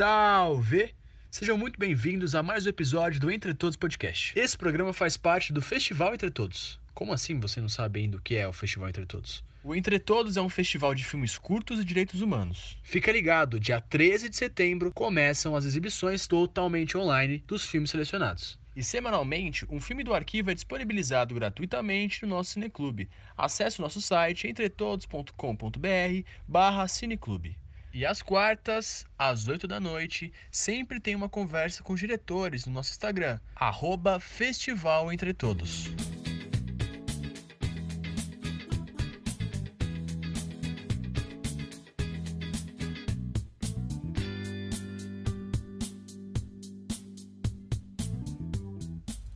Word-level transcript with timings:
Salve! 0.00 0.94
Sejam 1.30 1.58
muito 1.58 1.78
bem-vindos 1.78 2.34
a 2.34 2.42
mais 2.42 2.64
um 2.64 2.70
episódio 2.70 3.20
do 3.20 3.30
Entre 3.30 3.52
Todos 3.52 3.76
Podcast. 3.76 4.32
Esse 4.34 4.56
programa 4.56 4.94
faz 4.94 5.18
parte 5.18 5.52
do 5.52 5.60
Festival 5.60 6.14
Entre 6.14 6.30
Todos. 6.30 6.80
Como 6.94 7.12
assim 7.12 7.38
você 7.38 7.60
não 7.60 7.68
sabe 7.68 8.00
ainda 8.00 8.16
o 8.16 8.20
que 8.22 8.34
é 8.34 8.48
o 8.48 8.52
Festival 8.54 8.88
Entre 8.88 9.04
Todos? 9.04 9.44
O 9.62 9.74
Entre 9.74 9.98
Todos 9.98 10.38
é 10.38 10.40
um 10.40 10.48
festival 10.48 10.94
de 10.94 11.04
filmes 11.04 11.36
curtos 11.36 11.78
e 11.78 11.84
direitos 11.84 12.22
humanos. 12.22 12.78
Fica 12.82 13.12
ligado, 13.12 13.60
dia 13.60 13.78
13 13.78 14.30
de 14.30 14.36
setembro 14.38 14.90
começam 14.90 15.54
as 15.54 15.66
exibições 15.66 16.26
totalmente 16.26 16.96
online 16.96 17.44
dos 17.46 17.66
filmes 17.66 17.90
selecionados. 17.90 18.58
E 18.74 18.82
semanalmente, 18.82 19.66
um 19.68 19.82
filme 19.82 20.02
do 20.02 20.14
arquivo 20.14 20.50
é 20.50 20.54
disponibilizado 20.54 21.34
gratuitamente 21.34 22.22
no 22.22 22.36
nosso 22.36 22.52
Cineclube. 22.52 23.10
Acesse 23.36 23.80
o 23.80 23.82
nosso 23.82 24.00
site 24.00 24.48
entretodos.com.br 24.48 26.24
barra 26.48 26.88
cineclube. 26.88 27.58
E 27.92 28.06
às 28.06 28.22
quartas, 28.22 29.04
às 29.18 29.48
8 29.48 29.66
da 29.66 29.80
noite, 29.80 30.32
sempre 30.50 31.00
tem 31.00 31.16
uma 31.16 31.28
conversa 31.28 31.82
com 31.82 31.92
os 31.92 31.98
diretores 31.98 32.64
no 32.64 32.72
nosso 32.72 32.92
Instagram, 32.92 33.40
arroba 33.56 34.20
Festival 34.20 35.12
Entre 35.12 35.34
Todos. 35.34 35.90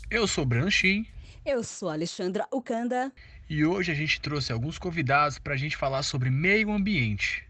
Eu 0.08 0.28
sou 0.28 0.44
o 0.44 0.46
Breno 0.46 0.70
Shin. 0.70 1.04
Eu 1.44 1.64
sou 1.64 1.90
Alexandra 1.90 2.46
Ukanda. 2.52 3.12
E 3.50 3.64
hoje 3.64 3.90
a 3.90 3.94
gente 3.96 4.20
trouxe 4.20 4.52
alguns 4.52 4.78
convidados 4.78 5.40
para 5.40 5.54
a 5.54 5.56
gente 5.56 5.76
falar 5.76 6.04
sobre 6.04 6.30
meio 6.30 6.70
ambiente. 6.70 7.44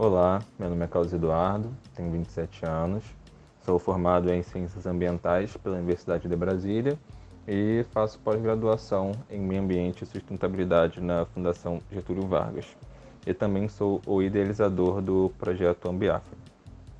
Olá, 0.00 0.40
meu 0.56 0.70
nome 0.70 0.84
é 0.84 0.86
Carlos 0.86 1.12
Eduardo, 1.12 1.68
tenho 1.96 2.08
27 2.12 2.64
anos, 2.64 3.02
sou 3.64 3.80
formado 3.80 4.32
em 4.32 4.44
Ciências 4.44 4.86
Ambientais 4.86 5.56
pela 5.56 5.74
Universidade 5.74 6.28
de 6.28 6.36
Brasília 6.36 6.96
e 7.48 7.84
faço 7.90 8.16
pós-graduação 8.20 9.10
em 9.28 9.40
Meio 9.40 9.60
Ambiente 9.60 10.04
e 10.04 10.06
Sustentabilidade 10.06 11.00
na 11.00 11.26
Fundação 11.26 11.82
Getúlio 11.90 12.28
Vargas. 12.28 12.64
E 13.26 13.34
também 13.34 13.68
sou 13.68 14.00
o 14.06 14.22
idealizador 14.22 15.02
do 15.02 15.32
projeto 15.36 15.88
Ambiafra. 15.88 16.38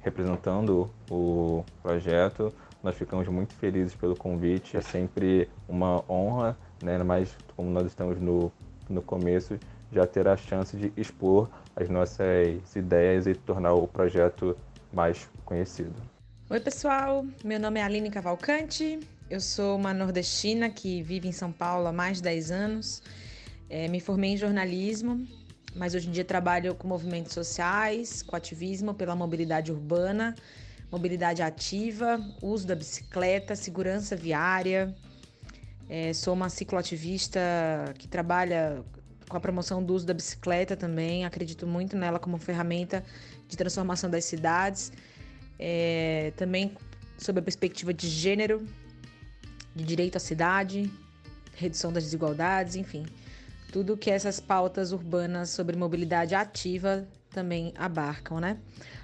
Representando 0.01 0.91
o 1.09 1.65
projeto, 1.81 2.53
nós 2.83 2.97
ficamos 2.97 3.29
muito 3.29 3.55
felizes 3.55 3.95
pelo 3.95 4.17
convite, 4.17 4.77
é 4.77 4.81
sempre 4.81 5.49
uma 5.69 6.03
honra, 6.11 6.57
né? 6.83 7.01
mas 7.05 7.33
como 7.55 7.71
nós 7.71 7.87
estamos 7.87 8.21
no, 8.21 8.51
no 8.91 9.01
começo, 9.03 9.57
já 9.93 10.05
ter 10.05 10.27
a 10.27 10.37
chance 10.37 10.77
de 10.77 10.93
expor 10.97 11.49
as 11.81 11.89
nossas 11.89 12.75
ideias 12.75 13.27
e 13.27 13.35
tornar 13.35 13.73
o 13.73 13.87
projeto 13.87 14.57
mais 14.93 15.29
conhecido. 15.45 15.95
Oi, 16.51 16.59
pessoal. 16.59 17.25
Meu 17.45 17.61
nome 17.61 17.79
é 17.79 17.85
Aline 17.85 18.11
Cavalcante. 18.11 18.99
Eu 19.31 19.41
sou 19.41 19.77
uma 19.77 19.95
nordestina 19.95 20.69
que 20.71 21.03
vive 21.03 21.29
em 21.29 21.33
São 21.33 21.53
Paulo 21.53 21.87
há 21.87 21.93
mais 21.93 22.17
de 22.17 22.25
10 22.25 22.51
anos. 22.51 23.03
É, 23.71 23.87
me 23.87 24.01
formei 24.01 24.31
em 24.31 24.37
jornalismo, 24.37 25.25
mas 25.77 25.95
hoje 25.95 26.09
em 26.09 26.11
dia 26.11 26.25
trabalho 26.25 26.75
com 26.75 26.89
movimentos 26.89 27.33
sociais, 27.33 28.23
com 28.23 28.35
ativismo 28.35 28.93
pela 28.93 29.15
mobilidade 29.15 29.71
urbana, 29.71 30.35
mobilidade 30.91 31.43
ativa, 31.43 32.19
uso 32.43 32.67
da 32.67 32.75
bicicleta, 32.75 33.55
segurança 33.55 34.17
viária. 34.17 34.93
É, 35.89 36.13
sou 36.13 36.35
uma 36.35 36.49
cicloativista 36.49 37.41
que 37.99 38.09
trabalha 38.09 38.83
com 39.29 39.37
a 39.37 39.41
promoção 39.41 39.83
do 39.83 39.95
uso 39.95 40.07
da 40.07 40.15
bicicleta 40.15 40.77
também. 40.77 41.25
Acredito 41.25 41.67
muito 41.67 41.97
nela 41.97 42.19
como 42.19 42.39
ferramenta 42.39 43.05
de 43.47 43.57
transformação 43.57 44.09
das 44.11 44.25
cidades. 44.25 44.93
É, 45.59 46.33
também 46.37 46.73
sob 47.19 47.41
a 47.41 47.43
perspectiva 47.43 47.93
de 47.93 48.09
gênero, 48.09 48.65
de 49.75 49.85
direito 49.85 50.17
à 50.17 50.21
cidade, 50.21 50.91
redução 51.55 51.93
das 51.93 52.05
desigualdades, 52.05 52.77
enfim. 52.77 53.05
Tudo 53.73 53.97
que 53.97 54.11
essas 54.11 54.41
pautas 54.41 54.93
urbanas 54.93 55.51
sobre 55.51 55.77
mobilidade 55.77 56.35
ativa 56.35 57.07
também 57.31 57.73
abarcam, 57.77 58.41
né? 58.41 58.57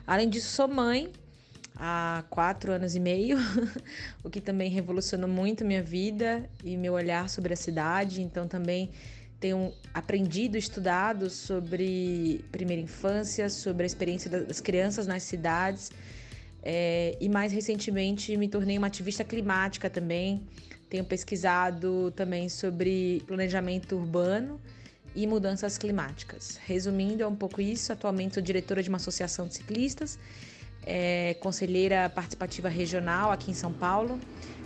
Além 0.07 0.29
disso, 0.29 0.49
sou 0.49 0.69
mãe 0.69 1.13
há 1.77 2.25
quatro 2.31 2.73
anos 2.73 2.95
e 2.95 3.01
meio, 3.01 3.37
o 4.23 4.31
que 4.31 4.41
também 4.41 4.71
revolucionou 4.71 5.29
muito 5.29 5.65
minha 5.65 5.83
vida 5.83 6.49
e 6.63 6.77
meu 6.77 6.95
olhar 6.95 7.29
sobre 7.29 7.53
a 7.53 7.57
cidade. 7.57 8.23
Então, 8.23 8.47
também 8.47 8.91
tenho 9.45 9.75
aprendido, 9.93 10.57
estudado 10.57 11.29
sobre 11.29 12.43
primeira 12.51 12.81
infância, 12.81 13.51
sobre 13.51 13.83
a 13.83 13.87
experiência 13.87 14.31
das 14.31 14.59
crianças 14.59 15.07
nas 15.07 15.23
cidades. 15.23 15.93
É, 16.63 17.15
e 17.21 17.29
mais 17.29 17.53
recentemente 17.53 18.35
me 18.39 18.49
tornei 18.49 18.79
uma 18.79 18.87
ativista 18.87 19.23
climática 19.23 19.91
também. 19.91 20.41
Tenho 20.89 21.05
pesquisado 21.05 22.11
também 22.13 22.49
sobre 22.49 23.23
planejamento 23.27 23.97
urbano 23.97 24.59
e 25.15 25.27
mudanças 25.27 25.77
climáticas. 25.77 26.59
Resumindo, 26.65 27.23
é 27.23 27.27
um 27.27 27.37
pouco 27.37 27.61
isso. 27.61 27.93
Atualmente 27.93 28.33
sou 28.33 28.43
diretora 28.43 28.83
de 28.83 28.89
uma 28.89 28.97
associação 28.97 29.47
de 29.47 29.57
ciclistas, 29.57 30.19
é, 30.87 31.35
conselheira 31.35 32.09
participativa 32.09 32.71
regional 32.71 33.31
aqui 33.31 33.51
em 33.51 33.55
São 33.55 33.75
Paulo, 33.75 34.19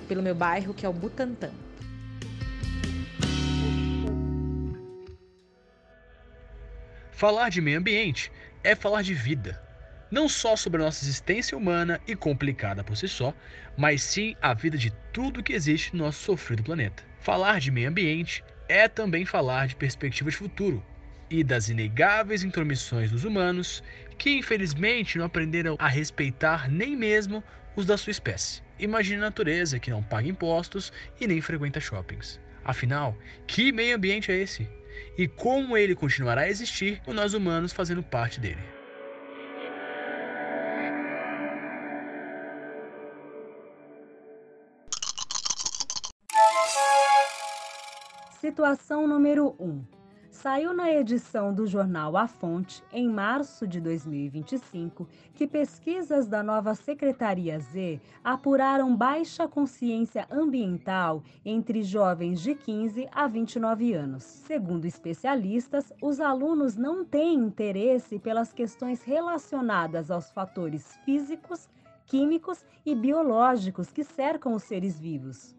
pelo 0.06 0.22
meu 0.22 0.37
bairro, 0.37 0.72
que 0.72 0.87
é 0.87 0.89
o 0.89 0.93
Butantã. 0.93 1.50
Falar 7.18 7.48
de 7.48 7.60
meio 7.60 7.80
ambiente 7.80 8.30
é 8.62 8.76
falar 8.76 9.02
de 9.02 9.12
vida. 9.12 9.60
Não 10.08 10.28
só 10.28 10.54
sobre 10.54 10.80
a 10.80 10.84
nossa 10.84 11.04
existência 11.04 11.58
humana 11.58 12.00
e 12.06 12.14
complicada 12.14 12.84
por 12.84 12.96
si 12.96 13.08
só, 13.08 13.34
mas 13.76 14.04
sim 14.04 14.36
a 14.40 14.54
vida 14.54 14.78
de 14.78 14.92
tudo 15.12 15.42
que 15.42 15.52
existe 15.52 15.96
no 15.96 16.04
nosso 16.04 16.22
sofrido 16.22 16.62
planeta. 16.62 17.02
Falar 17.18 17.58
de 17.58 17.72
meio 17.72 17.88
ambiente 17.88 18.44
é 18.68 18.86
também 18.86 19.24
falar 19.24 19.66
de 19.66 19.74
perspectiva 19.74 20.30
de 20.30 20.36
futuro 20.36 20.80
e 21.28 21.42
das 21.42 21.68
inegáveis 21.68 22.44
intromissões 22.44 23.10
dos 23.10 23.24
humanos 23.24 23.82
que 24.16 24.38
infelizmente 24.38 25.18
não 25.18 25.24
aprenderam 25.24 25.74
a 25.76 25.88
respeitar 25.88 26.70
nem 26.70 26.94
mesmo 26.94 27.42
os 27.74 27.84
da 27.84 27.98
sua 27.98 28.12
espécie. 28.12 28.62
Imagine 28.78 29.16
a 29.16 29.22
natureza 29.22 29.80
que 29.80 29.90
não 29.90 30.04
paga 30.04 30.28
impostos 30.28 30.92
e 31.20 31.26
nem 31.26 31.40
frequenta 31.40 31.80
shoppings. 31.80 32.38
Afinal, 32.64 33.18
que 33.44 33.72
meio 33.72 33.96
ambiente 33.96 34.30
é 34.30 34.36
esse? 34.36 34.68
E 35.16 35.26
como 35.26 35.76
ele 35.76 35.94
continuará 35.94 36.42
a 36.42 36.48
existir 36.48 37.00
com 37.04 37.12
nós 37.12 37.34
humanos 37.34 37.72
fazendo 37.72 38.03
parte 38.03 38.41
dele. 38.41 38.62
Situação 48.41 49.06
número 49.06 49.54
1. 49.59 49.64
Um 49.64 49.97
saiu 50.38 50.72
na 50.72 50.88
edição 50.88 51.53
do 51.53 51.66
jornal 51.66 52.16
A 52.16 52.28
Fonte, 52.28 52.81
em 52.93 53.09
março 53.09 53.66
de 53.66 53.81
2025, 53.81 55.09
que 55.34 55.49
pesquisas 55.49 56.28
da 56.28 56.44
nova 56.44 56.76
Secretaria 56.76 57.59
Z 57.59 58.00
apuraram 58.22 58.94
baixa 58.94 59.48
consciência 59.48 60.28
ambiental 60.31 61.25
entre 61.44 61.82
jovens 61.82 62.41
de 62.41 62.54
15 62.54 63.09
a 63.10 63.27
29 63.27 63.93
anos. 63.94 64.22
Segundo 64.22 64.84
especialistas, 64.84 65.93
os 66.00 66.21
alunos 66.21 66.77
não 66.77 67.04
têm 67.04 67.34
interesse 67.34 68.21
pelas 68.21 68.53
questões 68.53 69.03
relacionadas 69.03 70.09
aos 70.09 70.31
fatores 70.31 70.97
físicos, 71.04 71.69
químicos 72.06 72.65
e 72.87 72.94
biológicos 72.94 73.91
que 73.91 74.04
cercam 74.04 74.54
os 74.54 74.62
seres 74.62 75.00
vivos. 75.00 75.57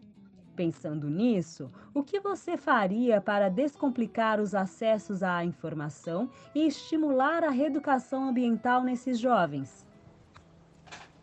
Pensando 0.56 1.08
nisso, 1.08 1.70
o 1.94 2.02
que 2.02 2.20
você 2.20 2.56
faria 2.56 3.20
para 3.20 3.48
descomplicar 3.48 4.40
os 4.40 4.54
acessos 4.54 5.22
à 5.22 5.44
informação 5.44 6.28
e 6.54 6.66
estimular 6.66 7.44
a 7.44 7.50
reeducação 7.50 8.28
ambiental 8.28 8.82
nesses 8.82 9.18
jovens? 9.18 9.86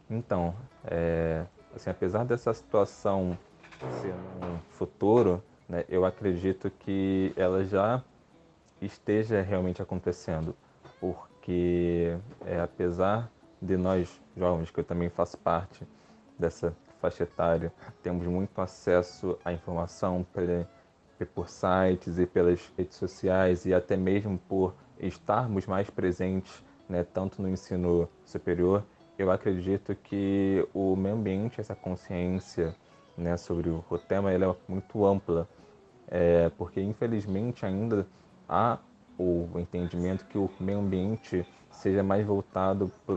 Então, 0.10 0.56
é, 0.86 1.46
assim, 1.76 1.90
apesar 1.90 2.24
dessa 2.26 2.54
situação 2.54 3.38
ser 4.02 4.14
um 4.14 4.58
futuro, 4.72 5.44
né, 5.68 5.84
eu 5.90 6.06
acredito 6.06 6.70
que 6.70 7.34
ela 7.36 7.64
já 7.64 8.02
esteja 8.82 9.42
realmente 9.42 9.82
acontecendo, 9.82 10.56
porque 11.00 12.18
é, 12.46 12.60
apesar 12.60 13.30
de 13.62 13.76
nós 13.76 14.22
jovens, 14.36 14.72
que 14.72 14.80
eu 14.80 14.84
também 14.84 15.10
faço 15.10 15.38
parte 15.38 15.86
dessa 16.38 16.76
faixa 16.98 17.24
etária, 17.24 17.72
temos 18.04 18.26
muito 18.28 18.60
acesso 18.60 19.38
à 19.44 19.54
informação 19.54 20.26
por 21.34 21.50
sites 21.50 22.20
e 22.20 22.26
pelas 22.26 22.72
redes 22.78 22.98
sociais 22.98 23.66
e 23.66 23.74
até 23.74 23.98
mesmo 23.98 24.38
por 24.48 24.76
estarmos 25.00 25.66
mais 25.66 25.90
presentes, 25.90 26.64
né, 26.88 27.04
tanto 27.04 27.42
no 27.42 27.50
ensino 27.50 28.08
superior, 28.26 28.84
eu 29.18 29.32
acredito 29.32 29.96
que 29.96 30.68
o 30.74 30.96
meio 30.96 31.16
ambiente, 31.16 31.60
essa 31.60 31.76
consciência 31.76 32.76
né, 33.18 33.36
sobre 33.36 33.70
o 33.70 33.98
tema, 33.98 34.32
ela 34.32 34.46
é 34.46 34.56
muito 34.68 35.06
ampla, 35.06 35.48
é, 36.08 36.50
porque 36.58 36.80
infelizmente 36.80 37.66
ainda 37.66 38.06
há 38.48 38.78
o 39.18 39.50
entendimento 39.56 40.26
que 40.26 40.38
o 40.38 40.50
meio 40.60 40.80
ambiente 40.80 41.46
seja 41.72 42.04
mais 42.04 42.26
voltado 42.26 42.92
para, 43.06 43.16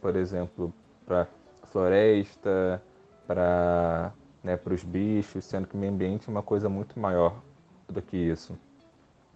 por 0.00 0.16
exemplo, 0.16 0.72
para 1.06 1.26
floresta, 1.70 2.82
para 3.30 4.12
né, 4.42 4.58
os 4.66 4.82
bichos, 4.82 5.44
sendo 5.44 5.68
que 5.68 5.76
o 5.76 5.78
meio 5.78 5.92
ambiente 5.92 6.28
é 6.28 6.32
uma 6.32 6.42
coisa 6.42 6.68
muito 6.68 6.98
maior 6.98 7.40
do 7.88 8.02
que 8.02 8.16
isso. 8.16 8.58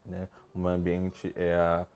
Né? 0.04 0.28
O 0.52 0.58
meio 0.58 0.74
ambiente 0.74 1.32
é 1.36 1.54
a 1.54 1.86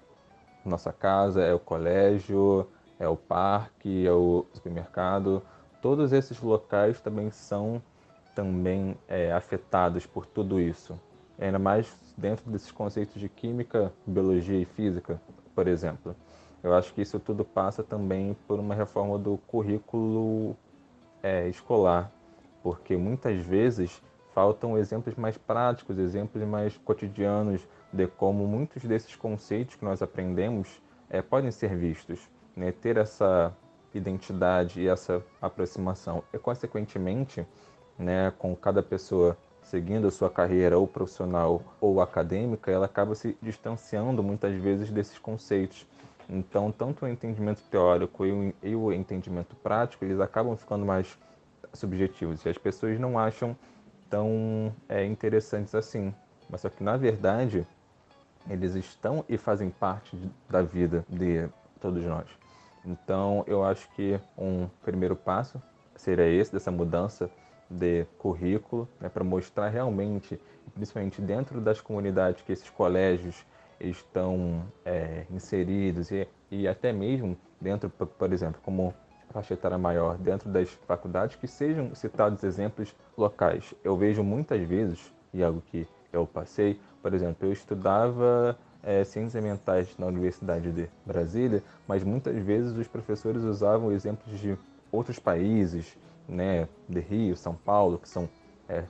nossa 0.65 0.93
casa, 0.93 1.43
é 1.43 1.53
o 1.53 1.59
colégio, 1.59 2.69
é 3.01 3.09
o 3.09 3.17
parque, 3.17 4.07
é 4.07 4.13
o 4.13 4.47
supermercado. 4.53 5.43
Todos 5.83 6.13
esses 6.13 6.41
locais 6.41 7.01
também 7.01 7.33
são 7.33 7.83
também 8.33 8.97
é, 9.09 9.33
afetados 9.33 10.07
por 10.07 10.25
tudo 10.25 10.61
isso. 10.61 10.97
Ainda 11.37 11.59
mais 11.59 11.99
dentro 12.17 12.49
desses 12.49 12.71
conceitos 12.71 13.21
de 13.21 13.29
química, 13.29 13.93
biologia 14.07 14.61
e 14.61 14.65
física, 14.65 15.21
por 15.53 15.67
exemplo. 15.67 16.15
Eu 16.63 16.73
acho 16.75 16.95
que 16.95 17.03
isso 17.03 17.19
tudo 17.19 17.45
passa 17.45 17.83
também 17.83 18.37
por 18.47 18.61
uma 18.61 18.77
reforma 18.77 19.19
do 19.19 19.37
currículo 19.49 20.57
é, 21.23 21.49
escolar, 21.49 22.11
porque 22.63 22.97
muitas 22.97 23.39
vezes 23.39 24.03
faltam 24.35 24.79
exemplos 24.79 25.15
mais 25.17 25.37
práticos, 25.37 25.99
exemplos 25.99 26.43
mais 26.45 26.77
cotidianos 26.79 27.67
de 27.93 28.07
como 28.07 28.47
muitos 28.47 28.85
desses 28.85 29.17
conceitos 29.17 29.75
que 29.75 29.85
nós 29.85 30.03
aprendemos 30.03 30.81
é, 31.11 31.23
podem 31.23 31.51
ser 31.51 31.75
vistos, 31.77 32.21
né? 32.55 32.73
ter 32.73 32.97
essa 32.97 33.53
identidade 33.95 34.81
e 34.81 34.89
essa 34.89 35.25
aproximação. 35.41 36.23
E, 36.33 36.39
consequentemente, 36.39 37.47
né, 37.99 38.33
com 38.39 38.55
cada 38.55 38.83
pessoa 38.83 39.37
seguindo 39.63 40.07
a 40.07 40.11
sua 40.11 40.31
carreira 40.31 40.79
ou 40.79 40.87
profissional 40.87 41.63
ou 41.81 42.01
acadêmica, 42.01 42.71
ela 42.71 42.87
acaba 42.87 43.15
se 43.15 43.37
distanciando 43.43 44.23
muitas 44.23 44.55
vezes 44.55 44.91
desses 44.91 45.19
conceitos. 45.19 45.87
Então, 46.29 46.71
tanto 46.71 47.05
o 47.05 47.09
entendimento 47.09 47.63
teórico 47.71 48.25
e 48.63 48.77
o 48.77 48.93
entendimento 48.93 49.57
prático, 49.57 50.05
eles 50.05 50.21
acabam 50.21 50.57
ficando 50.57 50.85
mais 50.85 51.19
subjetivos 51.73 52.45
e 52.45 52.49
as 52.49 52.59
pessoas 52.59 52.99
não 53.01 53.19
acham 53.19 53.57
tão 54.11 54.75
é, 54.89 55.05
interessantes 55.05 55.75
assim. 55.75 56.15
Mas 56.51 56.61
só 56.61 56.69
que, 56.69 56.83
na 56.83 56.97
verdade, 56.97 57.67
eles 58.49 58.75
estão 58.75 59.25
e 59.29 59.39
fazem 59.39 59.71
parte 59.71 60.17
da 60.49 60.63
vida 60.63 61.05
de 61.09 61.49
todos 61.81 62.05
nós. 62.05 62.27
Então, 62.85 63.45
eu 63.47 63.65
acho 63.65 63.89
que 63.91 64.21
um 64.37 64.69
primeiro 64.83 65.17
passo 65.17 65.61
seria 65.97 66.27
esse, 66.27 66.53
dessa 66.53 66.71
mudança 66.71 67.31
de 67.71 68.07
currículo, 68.19 68.89
né, 69.01 69.09
para 69.09 69.25
mostrar 69.25 69.69
realmente, 69.69 70.41
principalmente 70.75 71.21
dentro 71.21 71.61
das 71.61 71.81
comunidades 71.81 72.43
que 72.43 72.53
esses 72.53 72.71
colégios 72.71 73.45
estão 73.81 74.65
é, 74.85 75.25
inseridos 75.31 76.11
e, 76.11 76.27
e 76.51 76.67
até 76.67 76.93
mesmo 76.93 77.37
dentro, 77.61 77.91
por 77.91 78.33
exemplo, 78.33 78.61
como 78.63 78.95
faixa 79.31 79.55
etária 79.55 79.79
maior, 79.79 80.17
dentro 80.17 80.49
das 80.49 80.71
faculdades, 80.87 81.37
que 81.37 81.47
sejam 81.47 81.95
citados 81.95 82.43
exemplos 82.43 82.95
locais. 83.17 83.75
Eu 83.85 83.97
vejo 83.97 84.23
muitas 84.23 84.61
vezes, 84.63 85.13
e 85.33 85.43
algo 85.43 85.63
que 85.71 85.87
eu 86.13 86.27
passei, 86.27 86.81
por 87.03 87.13
exemplo, 87.13 87.47
eu 87.47 87.53
estudava 87.53 88.59
é, 88.83 89.05
ciências 89.05 89.37
ambientais 89.37 89.97
na 89.99 90.07
Universidade 90.07 90.73
de 90.73 90.89
Brasília, 91.05 91.63
mas 91.87 92.03
muitas 92.03 92.37
vezes 92.43 92.77
os 92.77 92.89
professores 92.89 93.43
usavam 93.43 93.93
exemplos 93.93 94.39
de 94.39 94.57
outros 94.91 95.19
países, 95.19 95.97
né, 96.27 96.69
de 96.89 97.01
Rio, 97.01 97.37
São 97.37 97.55
Paulo, 97.55 97.99
que 97.99 98.09
são 98.09 98.29
é, 98.69 98.85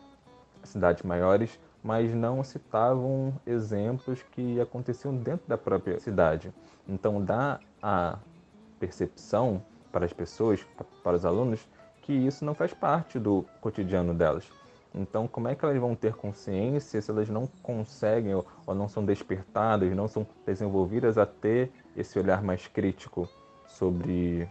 cidades 0.63 1.03
maiores, 1.03 1.59
mas 1.83 2.13
não 2.15 2.43
citavam 2.43 3.35
exemplos 3.47 4.23
que 4.33 4.61
aconteciam 4.61 5.15
dentro 5.15 5.47
da 5.49 5.57
própria 5.57 5.99
cidade. 6.01 6.53
Então 6.89 7.23
dá 7.23 7.61
a 7.83 8.19
percepção 8.79 9.63
para 9.93 10.05
as 10.05 10.13
pessoas, 10.13 10.65
para 11.03 11.17
os 11.17 11.25
alunos, 11.25 11.67
que 12.03 12.13
isso 12.13 12.45
não 12.45 12.55
faz 12.55 12.73
parte 12.73 13.19
do 13.19 13.45
cotidiano 13.61 14.15
delas. 14.15 14.51
Então, 14.95 15.29
como 15.29 15.49
é 15.49 15.55
que 15.55 15.65
elas 15.65 15.79
vão 15.79 15.95
ter 15.95 16.15
consciência 16.15 17.01
se 17.01 17.11
elas 17.11 17.29
não 17.29 17.47
conseguem 17.63 18.35
ou, 18.35 18.47
ou 18.67 18.75
não 18.75 18.89
são 18.89 19.05
despertadas, 19.05 19.95
não 19.95 20.09
são 20.09 20.27
desenvolvidas 20.47 21.19
a 21.19 21.27
ter 21.27 21.71
esse 21.97 22.19
olhar 22.19 22.43
mais 22.43 22.67
crítico 22.67 23.29
sobre 23.67 24.49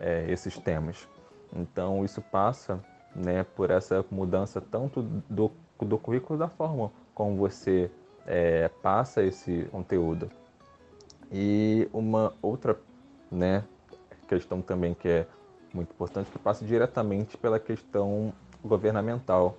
é, 0.00 0.24
esses 0.30 0.58
temas? 0.58 1.06
Então, 1.52 2.04
isso 2.04 2.20
passa 2.22 2.82
né, 3.14 3.44
por 3.56 3.70
essa 3.70 4.04
mudança 4.10 4.60
tanto 4.60 5.02
do, 5.02 5.50
do 5.80 5.98
currículo 5.98 6.38
da 6.38 6.48
forma 6.48 6.90
como 7.14 7.36
você 7.36 7.90
é, 8.26 8.68
passa 8.82 9.22
esse 9.22 9.64
conteúdo. 9.70 10.30
E 11.30 11.88
uma 11.92 12.32
outra 12.42 12.78
né, 13.30 13.64
questão 14.28 14.60
também 14.60 14.94
que 14.94 15.08
é 15.08 15.26
muito 15.72 15.90
importante, 15.90 16.30
que 16.30 16.38
passa 16.38 16.64
diretamente 16.64 17.36
pela 17.36 17.58
questão 17.58 18.32
governamental 18.64 19.56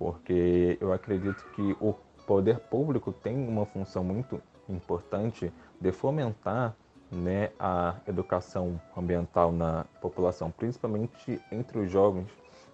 porque 0.00 0.78
eu 0.80 0.94
acredito 0.94 1.44
que 1.54 1.76
o 1.78 1.94
poder 2.26 2.58
público 2.58 3.12
tem 3.12 3.46
uma 3.46 3.66
função 3.66 4.02
muito 4.02 4.40
importante 4.66 5.52
de 5.78 5.92
fomentar 5.92 6.74
né, 7.12 7.50
a 7.58 7.96
educação 8.08 8.80
ambiental 8.96 9.52
na 9.52 9.84
população, 10.00 10.50
principalmente 10.50 11.38
entre 11.52 11.80
os 11.80 11.90
jovens 11.90 12.30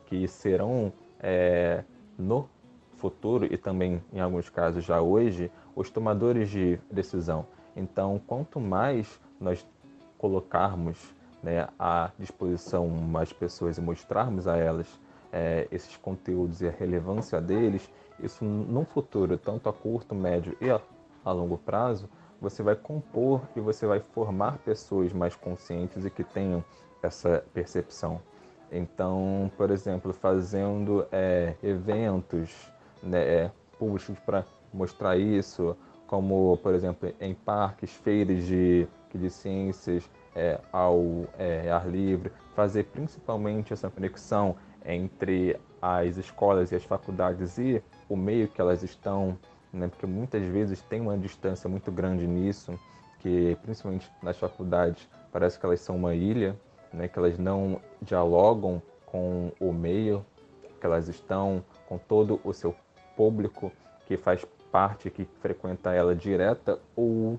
que 0.07 0.27
serão 0.27 0.93
é, 1.21 1.85
no 2.19 2.49
futuro 2.97 3.45
e 3.45 3.57
também 3.57 4.03
em 4.13 4.21
alguns 4.21 4.49
casos 4.49 4.85
já 4.85 5.01
hoje 5.01 5.51
os 5.75 5.91
tomadores 5.91 6.49
de 6.49 6.79
decisão. 6.91 7.47
Então, 7.77 8.21
quanto 8.27 8.59
mais 8.59 9.21
nós 9.39 9.67
colocarmos 10.17 11.15
né, 11.43 11.69
à 11.79 12.11
disposição 12.19 12.89
mais 12.89 13.33
pessoas 13.33 13.77
e 13.77 13.81
mostrarmos 13.81 14.49
a 14.49 14.57
elas 14.57 14.99
é, 15.31 15.69
esses 15.71 15.97
conteúdos 15.99 16.63
e 16.63 16.69
a 16.69 16.71
relevância 16.71 17.41
deles, 17.41 17.91
isso 18.19 18.45
num 18.45 18.85
futuro, 18.85 19.37
tanto 19.37 19.69
a 19.69 19.73
curto, 19.73 20.15
médio 20.15 20.57
e 20.61 20.71
a, 20.71 20.81
a 21.25 21.33
longo 21.33 21.59
prazo, 21.59 22.09
você 22.41 22.63
vai 22.63 22.75
compor 22.75 23.43
e 23.55 23.61
você 23.61 23.87
vai 23.87 24.01
formar 24.01 24.59
pessoas 24.59 25.13
mais 25.13 25.35
conscientes 25.37 26.05
e 26.05 26.11
que 26.11 26.25
tenham 26.25 26.65
essa 27.03 27.45
percepção. 27.53 28.21
Então, 28.71 29.51
por 29.57 29.71
exemplo, 29.71 30.13
fazendo 30.13 31.07
é, 31.13 31.55
eventos 31.63 32.71
né, 33.03 33.23
é, 33.23 33.51
públicos 33.79 34.19
para 34.25 34.45
mostrar 34.73 35.17
isso, 35.17 35.77
como, 36.07 36.57
por 36.59 36.75
exemplo, 36.75 37.13
em 37.21 37.35
parques, 37.35 37.93
feiras 37.93 38.45
de, 38.45 38.87
de 39.15 39.31
ciências 39.31 40.09
é, 40.35 40.61
ao 40.73 41.25
é, 41.39 41.71
ar 41.71 41.89
livre, 41.89 42.31
fazer 42.55 42.85
principalmente 42.85 43.73
essa 43.73 43.89
conexão 43.89 44.57
entre 44.85 45.59
as 45.81 46.17
escolas 46.17 46.71
e 46.71 46.77
as 46.77 46.85
faculdades 46.85 47.59
e 47.59 47.83
o 48.09 48.17
meio 48.17 48.49
que 48.49 48.61
elas 48.61 48.83
estão, 48.83 49.39
né? 49.73 49.89
porque 49.89 50.07
muitas 50.07 50.43
vezes 50.45 50.81
tem 50.83 51.01
uma 51.01 51.17
distância 51.19 51.69
muito 51.69 51.91
grande 51.91 52.27
nisso, 52.27 52.79
que 53.21 53.57
principalmente 53.63 54.11
nas 54.23 54.37
faculdades 54.37 55.09
parece 55.33 55.59
que 55.59 55.67
elas 55.67 55.81
são 55.81 55.97
uma 55.97 56.15
ilha, 56.15 56.57
né? 56.93 57.09
que 57.09 57.19
elas 57.19 57.39
não 57.39 57.81
dialogam 58.07 58.81
com 59.05 59.53
o 59.61 59.73
meio 59.73 60.25
que 60.81 60.87
elas 60.87 61.09
estão, 61.09 61.65
com 61.89 61.99
todo 61.99 62.41
o 62.45 62.53
seu 62.53 62.75
público 63.17 63.73
que 64.07 64.17
faz 64.17 64.45
parte, 64.71 65.11
que 65.11 65.25
frequenta 65.41 65.93
ela 65.93 66.15
direta 66.15 66.79
ou 66.95 67.39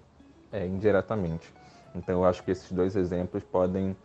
é, 0.51 0.65
indiretamente. 0.65 1.53
Então 1.95 2.15
eu 2.15 2.25
acho 2.25 2.43
que 2.43 2.51
esses 2.51 2.71
dois 2.71 2.95
exemplos 2.95 3.43
podem 3.43 3.95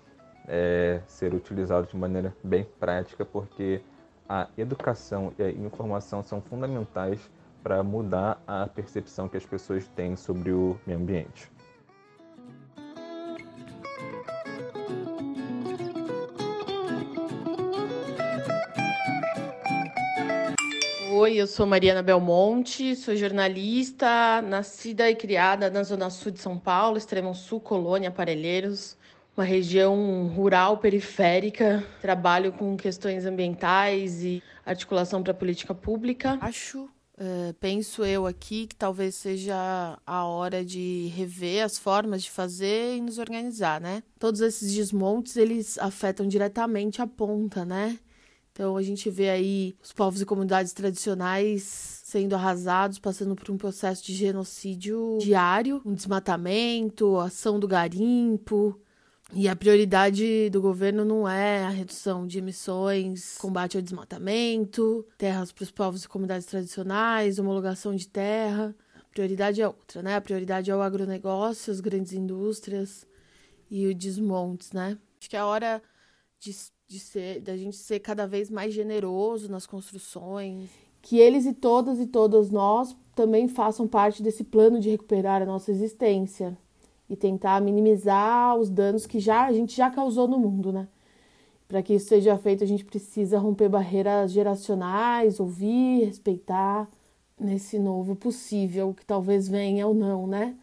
é, 0.47 1.00
ser 1.07 1.35
utilizado 1.35 1.87
de 1.87 1.97
maneira 1.97 2.35
bem 2.42 2.64
prática, 2.78 3.25
porque 3.25 3.81
a 4.28 4.49
educação 4.57 5.33
e 5.38 5.42
a 5.42 5.50
informação 5.50 6.23
são 6.23 6.40
fundamentais 6.40 7.31
para 7.62 7.83
mudar 7.83 8.42
a 8.47 8.66
percepção 8.66 9.28
que 9.28 9.37
as 9.37 9.47
pessoas 9.47 9.87
têm 9.88 10.16
sobre 10.16 10.52
o 10.52 10.78
meio 10.87 10.99
ambiente. 10.99 11.50
Oi, 21.14 21.35
eu 21.35 21.47
sou 21.47 21.66
Mariana 21.66 22.02
Belmonte, 22.02 22.97
sou 22.97 23.14
jornalista, 23.14 24.40
nascida 24.40 25.11
e 25.11 25.14
criada 25.14 25.69
na 25.69 25.83
Zona 25.83 26.09
Sul 26.09 26.33
de 26.33 26.40
São 26.40 26.59
Paulo, 26.59 26.97
Extremo 26.97 27.35
Sul, 27.35 27.61
Colônia, 27.61 28.09
Aparelheiros 28.09 28.97
uma 29.37 29.45
região 29.45 30.26
rural 30.28 30.78
periférica, 30.78 31.85
trabalho 32.00 32.50
com 32.52 32.75
questões 32.78 33.26
ambientais 33.26 34.25
e 34.25 34.42
articulação 34.64 35.23
para 35.23 35.35
política 35.35 35.75
pública. 35.75 36.38
Acho, 36.40 36.88
é, 37.19 37.52
penso 37.61 38.04
eu 38.07 38.26
aqui, 38.26 38.66
que 38.66 38.75
talvez 38.75 39.14
seja 39.14 39.99
a 40.07 40.25
hora 40.25 40.64
de 40.64 41.12
rever 41.14 41.62
as 41.62 41.76
formas 41.76 42.23
de 42.23 42.31
fazer 42.31 42.97
e 42.97 43.02
nos 43.02 43.19
organizar, 43.19 43.83
né? 43.83 44.02
Todos 44.19 44.40
esses 44.40 44.75
desmontes, 44.75 45.37
eles 45.37 45.78
afetam 45.78 46.26
diretamente 46.26 47.02
a 47.02 47.07
ponta, 47.07 47.66
né? 47.66 47.99
Então 48.53 48.77
a 48.77 48.83
gente 48.83 49.09
vê 49.09 49.31
aí 49.31 49.75
os 49.83 49.93
povos 49.93 50.21
e 50.21 50.27
comunidades 50.27 50.73
tradicionais 50.73 51.63
sendo 52.05 52.35
arrasados, 52.35 52.99
passando 52.99 53.35
por 53.35 53.51
um 53.51 53.57
processo 53.57 54.05
de 54.05 54.15
genocídio 54.15 55.19
diário, 55.19 55.81
um 55.85 55.95
desmatamento, 55.95 57.19
ação 57.19 57.59
do 57.59 57.67
garimpo. 57.67 58.79
E 59.35 59.49
a 59.49 59.57
prioridade 59.57 60.51
do 60.51 60.61
governo 60.61 61.07
não 61.07 61.27
é 61.27 61.65
a 61.65 61.71
redução 61.71 62.27
de 62.27 62.37
emissões, 62.37 63.39
combate 63.39 63.79
ao 63.79 63.83
desmatamento, 63.83 65.07
terras 65.17 65.51
para 65.51 65.63
os 65.63 65.71
povos 65.71 66.05
e 66.05 66.09
comunidades 66.09 66.47
tradicionais, 66.47 67.39
homologação 67.39 67.97
de 67.97 68.07
terra. 68.07 68.77
A 69.01 69.05
prioridade 69.15 69.63
é 69.63 69.67
outra, 69.67 70.03
né? 70.03 70.17
A 70.17 70.21
prioridade 70.21 70.71
é 70.71 70.77
o 70.77 70.83
agronegócio, 70.83 71.73
as 71.73 71.81
grandes 71.81 72.13
indústrias 72.13 73.07
e 73.71 73.87
o 73.87 73.95
desmontes, 73.95 74.73
né? 74.73 74.99
Acho 75.19 75.31
que 75.31 75.37
é 75.37 75.43
hora 75.43 75.83
de 76.39 76.53
de 76.93 76.99
ser, 76.99 77.41
da 77.41 77.57
gente 77.57 77.77
ser 77.77 78.01
cada 78.01 78.27
vez 78.27 78.51
mais 78.51 78.75
generoso 78.75 79.51
nas 79.51 79.67
construções, 79.67 80.69
que 81.01 81.19
eles 81.19 81.47
e 81.47 81.55
todas 81.55 81.99
e 81.99 82.07
todas 82.07 82.51
nós 82.51 82.95
também 83.15 83.49
façam 83.49 83.89
parte 83.89 84.23
desse 84.23 84.45
plano 84.45 84.79
de 84.79 84.91
recuperar 84.91 85.41
a 85.41 85.47
nossa 85.47 85.71
existência 85.71 86.57
e 87.09 87.17
tentar 87.17 87.63
minimizar 87.63 88.57
os 88.59 88.69
danos 88.69 89.07
que 89.07 89.19
já 89.19 89.47
a 89.47 89.53
gente 89.53 89.75
já 89.75 89.91
causou 89.91 90.29
no 90.29 90.39
mundo, 90.39 90.71
né? 90.71 90.87
Para 91.67 91.83
que 91.83 91.95
isso 91.95 92.09
seja 92.09 92.37
feito, 92.37 92.63
a 92.63 92.67
gente 92.67 92.85
precisa 92.85 93.39
romper 93.39 93.71
barreiras 93.71 94.31
geracionais, 94.31 95.41
ouvir, 95.41 96.05
respeitar 96.05 96.87
nesse 97.41 97.79
novo 97.79 98.15
possível 98.15 98.93
que 98.93 99.05
talvez 99.05 99.49
venha 99.49 99.87
ou 99.87 99.95
não, 99.95 100.27
né? 100.27 100.55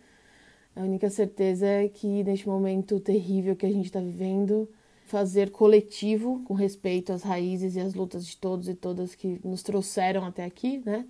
A 0.75 0.81
única 0.81 1.09
certeza 1.09 1.65
é 1.65 1.89
que 1.89 2.23
neste 2.23 2.47
momento 2.47 2.99
terrível 2.99 3.55
que 3.55 3.65
a 3.65 3.71
gente 3.71 3.87
está 3.87 3.99
vivendo, 3.99 4.69
fazer 5.09 5.49
coletivo 5.51 6.43
com 6.45 6.53
respeito 6.53 7.11
às 7.11 7.23
raízes 7.23 7.75
e 7.75 7.79
às 7.79 7.93
lutas 7.93 8.25
de 8.25 8.37
todos 8.37 8.69
e 8.69 8.75
todas 8.75 9.15
que 9.15 9.41
nos 9.43 9.63
trouxeram 9.63 10.23
até 10.23 10.45
aqui, 10.45 10.81
né? 10.85 11.05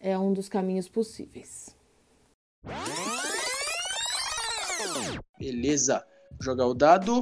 É 0.00 0.18
um 0.18 0.32
dos 0.32 0.48
caminhos 0.48 0.88
possíveis. 0.88 1.76
Beleza. 5.38 6.04
Vou 6.30 6.42
jogar 6.42 6.66
o 6.66 6.74
dado. 6.74 7.20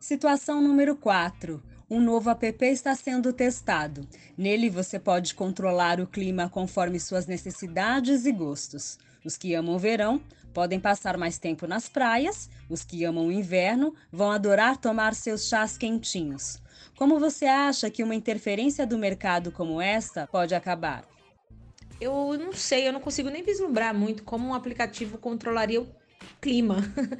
Situação 0.00 0.60
número 0.60 0.96
4. 0.96 1.62
Um 1.88 2.00
novo 2.00 2.30
app 2.30 2.64
está 2.64 2.94
sendo 2.94 3.32
testado. 3.32 4.06
Nele 4.36 4.70
você 4.70 4.98
pode 4.98 5.34
controlar 5.34 6.00
o 6.00 6.06
clima 6.06 6.48
conforme 6.48 6.98
suas 6.98 7.26
necessidades 7.26 8.24
e 8.24 8.32
gostos. 8.32 8.98
Os 9.24 9.36
que 9.36 9.54
amam 9.54 9.74
o 9.74 9.78
verão 9.78 10.20
podem 10.52 10.80
passar 10.80 11.16
mais 11.16 11.38
tempo 11.38 11.66
nas 11.66 11.88
praias, 11.88 12.48
os 12.68 12.84
que 12.84 13.04
amam 13.04 13.26
o 13.26 13.32
inverno 13.32 13.94
vão 14.10 14.30
adorar 14.30 14.76
tomar 14.76 15.14
seus 15.14 15.48
chás 15.48 15.76
quentinhos. 15.76 16.58
Como 16.96 17.18
você 17.18 17.46
acha 17.46 17.90
que 17.90 18.02
uma 18.02 18.14
interferência 18.14 18.86
do 18.86 18.98
mercado 18.98 19.50
como 19.52 19.80
esta 19.80 20.26
pode 20.26 20.54
acabar? 20.54 21.04
Eu 22.00 22.36
não 22.38 22.52
sei, 22.52 22.88
eu 22.88 22.92
não 22.92 23.00
consigo 23.00 23.28
nem 23.28 23.42
vislumbrar 23.42 23.94
muito 23.94 24.22
como 24.22 24.48
um 24.48 24.54
aplicativo 24.54 25.18
controlaria 25.18 25.80
o 25.80 25.86
clima, 26.40 26.76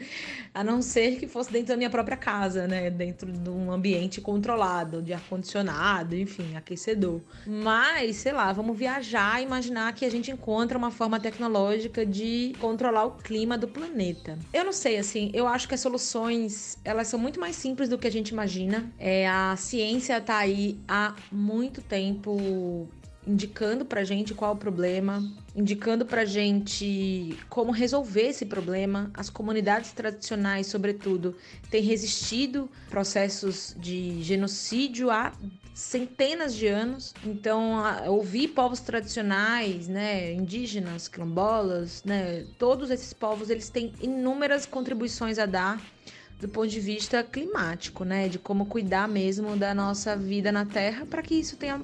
a 0.55 0.65
não 0.65 0.81
ser 0.81 1.17
que 1.19 1.27
fosse 1.27 1.53
dentro 1.53 1.69
da 1.69 1.77
minha 1.77 1.91
própria 1.91 2.17
casa, 2.17 2.67
né? 2.67 2.91
Dentro 2.91 3.31
de 3.31 3.51
um 3.51 3.71
ambiente 3.71 4.21
controlado, 4.21 5.03
de 5.03 5.13
ar-condicionado, 5.13 6.17
enfim, 6.17 6.57
aquecedor. 6.57 7.21
Mas, 7.47 8.17
sei 8.17 8.33
lá, 8.33 8.53
vamos 8.53 8.77
viajar 8.77 9.41
e 9.41 9.45
imaginar 9.45 9.93
que 9.95 10.05
a 10.05 10.11
gente 10.11 10.31
encontra 10.31 10.77
uma 10.77 10.91
forma 10.91 11.21
tecnológica 11.21 12.05
de 12.05 12.55
controlar 12.59 13.05
o 13.05 13.13
clima 13.13 13.59
do 13.59 13.69
planeta. 13.69 14.39
Eu 14.53 14.65
não 14.65 14.73
sei, 14.73 14.99
assim, 14.99 15.31
eu 15.35 15.47
acho 15.47 15.69
que 15.69 15.75
as 15.75 15.81
soluções, 15.81 16.79
elas 16.85 17.09
são 17.09 17.19
muito 17.19 17.39
mais 17.39 17.57
simples 17.57 17.89
do 17.89 17.99
que 17.99 18.07
a 18.07 18.13
gente 18.13 18.31
imagina. 18.31 18.91
É, 18.99 19.29
a 19.29 19.55
ciência 19.57 20.21
tá 20.21 20.39
aí 20.39 20.79
há 20.89 21.15
muito 21.31 21.83
tempo 21.83 22.89
indicando 23.31 23.85
pra 23.85 24.03
gente 24.03 24.35
qual 24.35 24.55
o 24.55 24.57
problema, 24.57 25.23
indicando 25.55 26.05
pra 26.05 26.25
gente 26.25 27.39
como 27.49 27.71
resolver 27.71 28.29
esse 28.29 28.45
problema. 28.45 29.11
As 29.15 29.31
comunidades 29.31 29.93
tradicionais, 29.93 30.67
sobretudo, 30.67 31.37
têm 31.71 31.83
resistido 31.83 32.69
processos 32.89 33.75
de 33.79 34.21
genocídio 34.23 35.11
há 35.11 35.33
centenas 35.73 36.55
de 36.57 36.67
anos. 36.67 37.15
Então, 37.25 37.83
ouvir 38.09 38.49
povos 38.49 38.81
tradicionais, 38.81 39.87
né, 39.87 40.33
indígenas, 40.33 41.07
quilombolas, 41.07 42.03
né, 42.03 42.45
todos 42.59 42.91
esses 42.91 43.13
povos, 43.13 43.49
eles 43.49 43.71
têm 43.71 43.93
inúmeras 44.01 44.67
contribuições 44.67 45.39
a 45.39 45.47
dar 45.47 45.81
do 46.41 46.49
ponto 46.49 46.69
de 46.69 46.81
vista 46.81 47.23
climático, 47.23 48.03
né, 48.03 48.27
de 48.27 48.39
como 48.39 48.65
cuidar 48.65 49.07
mesmo 49.07 49.57
da 49.57 49.75
nossa 49.75 50.17
vida 50.17 50.51
na 50.51 50.65
Terra 50.65 51.05
para 51.05 51.23
que 51.23 51.35
isso 51.35 51.57
tenha 51.57 51.81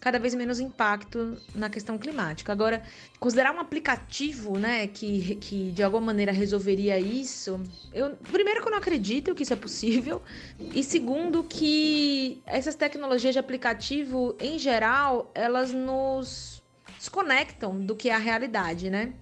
cada 0.00 0.18
vez 0.18 0.34
menos 0.34 0.58
impacto 0.58 1.36
na 1.54 1.68
questão 1.68 1.98
climática. 1.98 2.50
Agora, 2.50 2.82
considerar 3.18 3.54
um 3.54 3.60
aplicativo, 3.60 4.58
né, 4.58 4.86
que, 4.86 5.34
que 5.36 5.70
de 5.70 5.82
alguma 5.82 6.06
maneira 6.06 6.32
resolveria 6.32 6.98
isso, 6.98 7.60
eu 7.92 8.16
primeiro 8.32 8.62
que 8.62 8.66
eu 8.66 8.70
não 8.70 8.78
acredito 8.78 9.34
que 9.34 9.42
isso 9.42 9.52
é 9.52 9.56
possível, 9.56 10.22
e 10.58 10.82
segundo 10.82 11.44
que 11.44 12.42
essas 12.46 12.74
tecnologias 12.74 13.34
de 13.34 13.38
aplicativo, 13.38 14.34
em 14.40 14.58
geral, 14.58 15.30
elas 15.34 15.70
nos 15.72 16.62
desconectam 16.98 17.78
do 17.78 17.94
que 17.94 18.08
é 18.08 18.14
a 18.14 18.18
realidade, 18.18 18.88
né? 18.88 19.12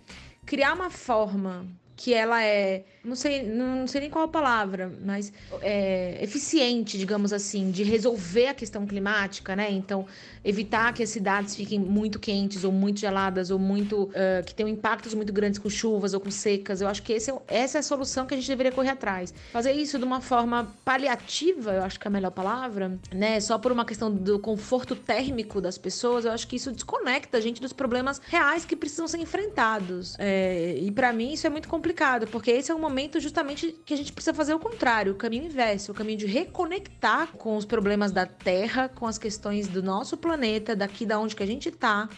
Criar 0.47 0.75
uma 0.75 0.91
forma 0.91 1.67
que 1.99 2.15
ela 2.15 2.41
é, 2.45 2.85
não 3.05 3.17
sei, 3.17 3.43
não 3.43 3.85
sei 3.89 4.03
nem 4.03 4.09
qual 4.09 4.27
a 4.27 4.29
palavra, 4.29 4.89
mas 5.05 5.33
é, 5.61 6.23
eficiente, 6.23 6.97
digamos 6.97 7.33
assim, 7.33 7.73
de 7.73 7.83
resolver 7.83 8.47
a 8.47 8.55
questão 8.55 8.87
climática, 8.87 9.57
né? 9.57 9.69
Então, 9.69 10.07
evitar 10.45 10.95
que 10.95 11.03
as 11.03 11.11
cidades 11.11 11.57
fiquem 11.57 11.81
muito 11.81 12.21
quentes 12.21 12.63
ou 12.63 12.71
muito 12.71 13.01
geladas 13.01 13.51
ou 13.51 13.59
muito 13.59 14.05
uh, 14.05 14.45
que 14.47 14.55
tenham 14.55 14.69
impactos 14.69 15.13
muito 15.13 15.33
grandes 15.33 15.59
com 15.59 15.69
chuvas 15.69 16.15
ou 16.15 16.21
com 16.21 16.31
secas. 16.31 16.81
Eu 16.81 16.87
acho 16.87 17.03
que 17.03 17.13
é, 17.13 17.17
essa 17.49 17.79
é 17.79 17.81
a 17.81 17.83
solução 17.83 18.27
que 18.27 18.35
a 18.35 18.37
gente 18.37 18.47
deveria 18.47 18.71
correr 18.71 18.91
atrás. 18.91 19.35
Fazer 19.53 19.73
isso 19.73 19.99
de 19.99 20.05
uma 20.05 20.21
forma 20.21 20.73
paliativa, 20.85 21.73
eu 21.73 21.83
acho 21.83 21.99
que 21.99 22.07
é 22.07 22.09
a 22.09 22.13
melhor 22.13 22.31
palavra, 22.31 22.97
né? 23.13 23.41
Só 23.41 23.59
por 23.59 23.73
uma 23.73 23.85
questão 23.85 24.09
do 24.09 24.39
conforto 24.39 24.95
térmico 24.95 25.61
das 25.61 25.77
pessoas, 25.77 26.25
eu 26.25 26.31
acho 26.31 26.47
que 26.47 26.55
isso 26.55 26.71
desconecta 26.71 27.39
a 27.39 27.41
gente 27.41 27.61
dos 27.61 27.73
problemas 27.73 28.21
reais 28.29 28.65
que 28.65 28.77
precisam 28.77 29.09
ser 29.09 29.19
enfrentados. 29.19 30.15
É, 30.17 30.79
e 30.81 30.93
para 30.93 31.13
mim 31.13 31.33
isso 31.33 31.45
é 31.45 31.51
muito 31.51 31.69
complicado 31.69 31.88
complicado, 31.89 32.27
porque 32.27 32.51
esse 32.51 32.71
é 32.71 32.75
um 32.75 32.79
momento 32.79 33.19
justamente 33.19 33.75
que 33.85 33.95
a 33.95 33.97
gente 33.97 34.13
precisa 34.13 34.35
fazer 34.35 34.53
o 34.53 34.59
contrário, 34.59 35.13
o 35.13 35.15
caminho 35.15 35.47
inverso, 35.47 35.93
o 35.93 35.95
caminho 35.95 36.19
de 36.19 36.27
reconectar 36.27 37.29
com 37.33 37.57
os 37.57 37.65
problemas 37.65 38.13
da 38.13 38.27
Terra, 38.27 38.89
com 38.89 39.07
as 39.07 39.17
questões 39.17 39.69
do 39.69 39.83
nosso 39.83 40.17
planeta, 40.17 40.77
daqui 40.77 41.07
da 41.07 41.19
onde 41.19 41.35
que 41.35 41.43
a 41.43 41.47
gente 41.47 41.71
tá, 41.71 42.09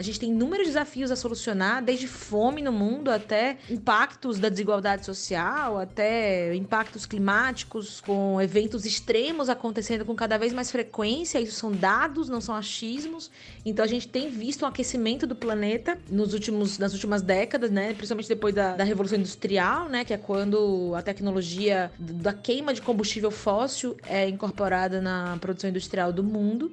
a 0.00 0.02
gente 0.02 0.18
tem 0.18 0.30
inúmeros 0.30 0.66
desafios 0.66 1.10
a 1.10 1.16
solucionar, 1.16 1.84
desde 1.84 2.08
fome 2.08 2.62
no 2.62 2.72
mundo 2.72 3.10
até 3.10 3.58
impactos 3.68 4.38
da 4.38 4.48
desigualdade 4.48 5.04
social, 5.04 5.78
até 5.78 6.54
impactos 6.54 7.04
climáticos, 7.04 8.00
com 8.00 8.40
eventos 8.40 8.86
extremos 8.86 9.50
acontecendo 9.50 10.06
com 10.06 10.14
cada 10.14 10.38
vez 10.38 10.54
mais 10.54 10.70
frequência. 10.70 11.38
Isso 11.38 11.52
são 11.52 11.70
dados, 11.70 12.30
não 12.30 12.40
são 12.40 12.54
achismos. 12.54 13.30
Então 13.62 13.84
a 13.84 13.88
gente 13.88 14.08
tem 14.08 14.30
visto 14.30 14.64
um 14.64 14.68
aquecimento 14.68 15.26
do 15.26 15.34
planeta 15.34 15.98
nos 16.10 16.32
últimos, 16.32 16.78
nas 16.78 16.94
últimas 16.94 17.20
décadas, 17.20 17.70
né? 17.70 17.92
Principalmente 17.92 18.28
depois 18.30 18.54
da, 18.54 18.76
da 18.76 18.84
Revolução 18.84 19.18
Industrial, 19.18 19.86
né? 19.90 20.02
Que 20.02 20.14
é 20.14 20.16
quando 20.16 20.94
a 20.96 21.02
tecnologia 21.02 21.92
da 21.98 22.32
queima 22.32 22.72
de 22.72 22.80
combustível 22.80 23.30
fóssil 23.30 23.94
é 24.06 24.26
incorporada 24.26 24.98
na 25.02 25.36
produção 25.38 25.68
industrial 25.68 26.10
do 26.10 26.24
mundo. 26.24 26.72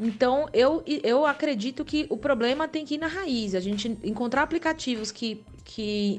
Então, 0.00 0.48
eu, 0.52 0.82
eu 0.86 1.26
acredito 1.26 1.84
que 1.84 2.06
o 2.08 2.16
problema 2.16 2.66
tem 2.66 2.86
que 2.86 2.94
ir 2.94 2.98
na 2.98 3.06
raiz. 3.06 3.54
A 3.54 3.60
gente 3.60 3.98
encontrar 4.02 4.42
aplicativos 4.42 5.12
que, 5.12 5.44
que 5.62 6.18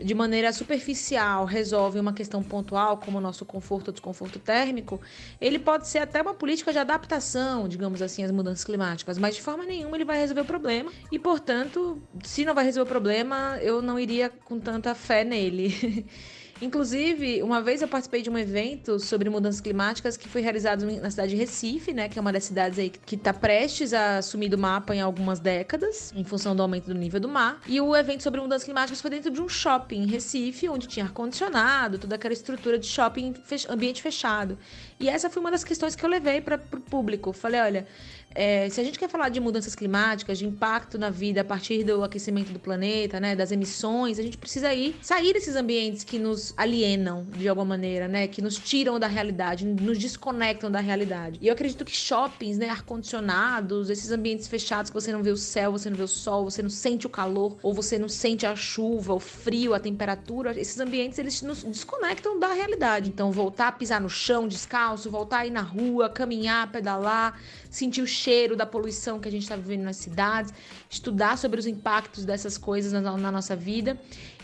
de 0.00 0.14
maneira 0.14 0.52
superficial 0.52 1.44
resolvem 1.44 2.00
uma 2.00 2.12
questão 2.12 2.42
pontual, 2.42 2.96
como 2.96 3.18
o 3.18 3.20
nosso 3.20 3.44
conforto 3.44 3.88
ou 3.88 3.92
desconforto 3.92 4.40
térmico, 4.40 5.00
ele 5.40 5.58
pode 5.58 5.86
ser 5.86 5.98
até 5.98 6.20
uma 6.20 6.34
política 6.34 6.72
de 6.72 6.78
adaptação, 6.78 7.68
digamos 7.68 8.02
assim, 8.02 8.24
às 8.24 8.32
mudanças 8.32 8.64
climáticas, 8.64 9.16
mas 9.18 9.36
de 9.36 9.42
forma 9.42 9.64
nenhuma 9.64 9.96
ele 9.96 10.04
vai 10.04 10.18
resolver 10.18 10.40
o 10.40 10.44
problema. 10.44 10.90
E, 11.12 11.18
portanto, 11.18 12.02
se 12.24 12.44
não 12.44 12.54
vai 12.54 12.64
resolver 12.64 12.88
o 12.88 12.92
problema, 12.92 13.58
eu 13.62 13.80
não 13.80 13.98
iria 13.98 14.28
com 14.28 14.58
tanta 14.58 14.94
fé 14.94 15.22
nele. 15.22 16.04
Inclusive, 16.62 17.42
uma 17.42 17.60
vez 17.60 17.82
eu 17.82 17.88
participei 17.88 18.22
de 18.22 18.30
um 18.30 18.38
evento 18.38 18.98
sobre 19.00 19.28
mudanças 19.28 19.60
climáticas 19.60 20.16
que 20.16 20.28
foi 20.28 20.40
realizado 20.40 20.86
na 20.86 21.10
cidade 21.10 21.30
de 21.30 21.36
Recife, 21.36 21.92
né, 21.92 22.08
que 22.08 22.18
é 22.18 22.22
uma 22.22 22.32
das 22.32 22.44
cidades 22.44 22.78
aí 22.78 22.90
que 22.90 23.16
está 23.16 23.32
prestes 23.32 23.92
a 23.92 24.18
assumir 24.18 24.48
do 24.48 24.56
mapa 24.56 24.94
em 24.94 25.00
algumas 25.00 25.40
décadas, 25.40 26.12
em 26.14 26.24
função 26.24 26.54
do 26.54 26.62
aumento 26.62 26.86
do 26.86 26.94
nível 26.94 27.18
do 27.20 27.28
mar. 27.28 27.60
E 27.66 27.80
o 27.80 27.94
evento 27.94 28.22
sobre 28.22 28.40
mudanças 28.40 28.64
climáticas 28.64 29.00
foi 29.00 29.10
dentro 29.10 29.30
de 29.30 29.40
um 29.42 29.48
shopping 29.48 30.02
em 30.02 30.06
Recife, 30.06 30.68
onde 30.68 30.86
tinha 30.86 31.06
ar-condicionado, 31.06 31.98
toda 31.98 32.14
aquela 32.14 32.32
estrutura 32.34 32.78
de 32.78 32.86
shopping, 32.86 33.34
ambiente 33.68 34.00
fechado. 34.00 34.56
E 34.98 35.08
essa 35.08 35.28
foi 35.28 35.40
uma 35.40 35.50
das 35.50 35.64
questões 35.64 35.96
que 35.96 36.04
eu 36.04 36.08
levei 36.08 36.40
para 36.40 36.60
o 36.72 36.80
público. 36.80 37.32
Falei, 37.32 37.60
olha, 37.60 37.86
é, 38.34 38.68
se 38.68 38.80
a 38.80 38.84
gente 38.84 38.98
quer 38.98 39.08
falar 39.08 39.28
de 39.28 39.40
mudanças 39.40 39.74
climáticas, 39.74 40.38
de 40.38 40.46
impacto 40.46 40.98
na 40.98 41.10
vida 41.10 41.42
a 41.42 41.44
partir 41.44 41.84
do 41.84 42.02
aquecimento 42.02 42.52
do 42.52 42.58
planeta, 42.58 43.20
né, 43.20 43.36
das 43.36 43.52
emissões, 43.52 44.18
a 44.18 44.22
gente 44.22 44.36
precisa 44.36 44.74
ir 44.74 44.96
sair 45.00 45.32
desses 45.32 45.54
ambientes 45.54 46.02
que 46.02 46.18
nos 46.18 46.52
alienam 46.56 47.26
de 47.36 47.48
alguma 47.48 47.64
maneira, 47.64 48.08
né? 48.08 48.26
Que 48.26 48.42
nos 48.42 48.56
tiram 48.56 48.98
da 48.98 49.06
realidade, 49.06 49.64
nos 49.64 49.98
desconectam 49.98 50.70
da 50.70 50.80
realidade. 50.80 51.38
E 51.40 51.46
eu 51.46 51.52
acredito 51.52 51.84
que 51.84 51.94
shoppings, 51.94 52.58
né, 52.58 52.68
ar-condicionados, 52.68 53.90
esses 53.90 54.10
ambientes 54.10 54.48
fechados 54.48 54.90
que 54.90 54.94
você 54.94 55.12
não 55.12 55.22
vê 55.22 55.30
o 55.30 55.36
céu, 55.36 55.72
você 55.72 55.88
não 55.88 55.96
vê 55.96 56.02
o 56.02 56.08
sol, 56.08 56.44
você 56.44 56.62
não 56.62 56.70
sente 56.70 57.06
o 57.06 57.10
calor, 57.10 57.56
ou 57.62 57.72
você 57.72 57.98
não 57.98 58.08
sente 58.08 58.46
a 58.46 58.56
chuva, 58.56 59.14
o 59.14 59.20
frio, 59.20 59.74
a 59.74 59.80
temperatura, 59.80 60.58
esses 60.58 60.78
ambientes 60.80 61.18
eles 61.18 61.42
nos 61.42 61.62
desconectam 61.62 62.38
da 62.38 62.52
realidade. 62.52 63.10
Então, 63.10 63.30
voltar 63.30 63.68
a 63.68 63.72
pisar 63.72 64.00
no 64.00 64.10
chão 64.10 64.48
descalço, 64.48 65.10
voltar 65.10 65.38
a 65.38 65.46
ir 65.46 65.50
na 65.50 65.62
rua, 65.62 66.08
caminhar, 66.08 66.70
pedalar, 66.70 67.40
sentir 67.70 68.02
o 68.02 68.06
cheiro 68.24 68.56
da 68.56 68.64
poluição 68.64 69.20
que 69.20 69.28
a 69.28 69.30
gente 69.30 69.42
está 69.42 69.54
vivendo 69.54 69.82
nas 69.82 69.96
cidades, 69.96 70.52
estudar 70.88 71.36
sobre 71.36 71.60
os 71.60 71.66
impactos 71.66 72.24
dessas 72.24 72.56
coisas 72.56 72.92
na, 72.92 73.00
na 73.00 73.30
nossa 73.30 73.54
vida 73.54 73.98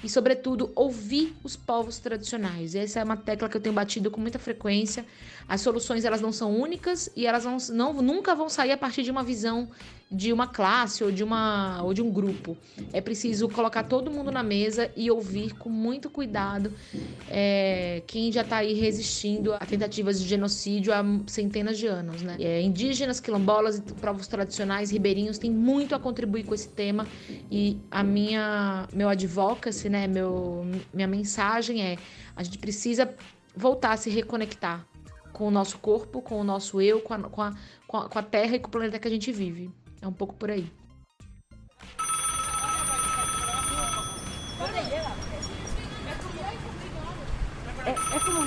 e, 0.05 0.09
sobretudo, 0.09 0.71
ouvir 0.75 1.35
os 1.43 1.57
povos 1.57 1.99
tradicionais. 1.99 2.75
Essa 2.75 3.01
é 3.01 3.05
uma 3.05 3.17
tecla 3.17 3.49
que 3.49 3.57
eu 3.57 3.61
tenho 3.61 3.75
batido 3.75 4.11
com 4.11 4.21
muita 4.21 4.39
frequência. 4.39 5.05
As 5.49 5.63
soluções 5.63 6.05
elas 6.05 6.21
não 6.21 6.33
são 6.33 6.55
únicas 6.55 7.11
e 7.17 7.27
elas 7.27 7.45
não, 7.45 7.57
não, 7.73 8.03
nunca 8.03 8.35
vão 8.35 8.49
sair 8.49 8.73
a 8.73 8.77
partir 8.77 9.03
de 9.03 9.11
uma 9.11 9.23
visão 9.23 9.69
de 10.11 10.33
uma 10.33 10.49
classe 10.49 11.05
ou 11.05 11.13
de, 11.13 11.23
uma, 11.23 11.81
ou 11.83 11.95
de 11.95 12.03
um 12.03 12.11
grupo. 12.11 12.57
É 12.93 13.01
preciso 13.01 13.49
colocar 13.49 13.85
todo 13.85 14.11
mundo 14.11 14.33
na 14.33 14.43
mesa 14.43 14.91
e 14.97 15.09
ouvir 15.11 15.55
com 15.55 15.69
muito 15.69 16.11
cuidado 16.11 16.73
é, 17.29 18.03
quem 18.09 18.33
já 18.33 18.41
está 18.41 18.57
aí 18.57 18.75
resistindo 18.75 19.55
a 19.55 19.61
tentativas 19.61 20.21
de 20.21 20.27
genocídio 20.27 20.93
há 20.93 21.05
centenas 21.29 21.79
de 21.79 21.87
anos. 21.87 22.23
Né? 22.23 22.37
É, 22.41 22.61
indígenas, 22.61 23.21
quilombolas 23.21 23.79
e 23.79 23.83
povos 23.83 24.27
tradicionais 24.27 24.91
ribeirinhos 24.91 25.39
têm 25.39 25.51
muito 25.51 25.95
a 25.95 25.99
contribuir 25.99 26.45
com 26.45 26.55
esse 26.55 26.69
tema 26.69 27.07
e 27.51 27.79
a 27.91 28.03
minha 28.03 28.89
meu 28.93 29.09
advocacy, 29.09 29.89
né, 29.89 30.09
meu, 30.09 30.67
minha 30.93 31.07
mensagem 31.07 31.83
é 31.83 31.97
a 32.35 32.43
gente 32.43 32.59
precisa 32.59 33.15
voltar 33.55 33.93
a 33.93 33.97
se 33.97 34.11
reconectar 34.11 34.85
com 35.33 35.47
o 35.47 35.51
nosso 35.51 35.79
corpo, 35.79 36.21
com 36.21 36.41
o 36.41 36.45
nosso 36.45 36.81
eu, 36.81 37.01
com 37.01 37.15
a, 37.15 37.19
com 37.19 37.43
a, 37.43 37.55
com 37.87 38.19
a 38.19 38.23
terra 38.23 38.57
e 38.57 38.59
com 38.59 38.69
o 38.69 38.71
planeta 38.71 38.99
que 38.99 39.07
a 39.07 39.11
gente 39.11 39.31
vive. 39.31 39.71
É 40.03 40.09
um 40.09 40.13
pouco 40.13 40.35
por 40.35 40.51
aí. 40.51 40.71
É, 47.87 47.91
é 47.91 48.21
como. 48.21 48.41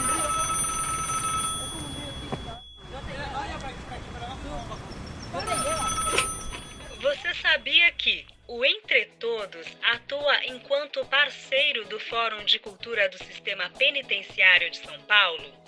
Você 7.02 7.34
sabia 7.36 7.92
que 7.94 8.26
o 8.48 8.64
Entre 8.64 9.06
Todos 9.20 9.68
atua 9.82 10.46
enquanto 10.46 11.06
parceiro 11.06 11.86
do 11.86 12.00
Fórum 12.00 12.44
de 12.46 12.60
Cultura 12.60 13.10
do 13.10 13.18
Sistema 13.18 13.70
Penitenciário 13.72 14.70
de 14.70 14.78
São 14.78 15.00
Paulo? 15.02 15.63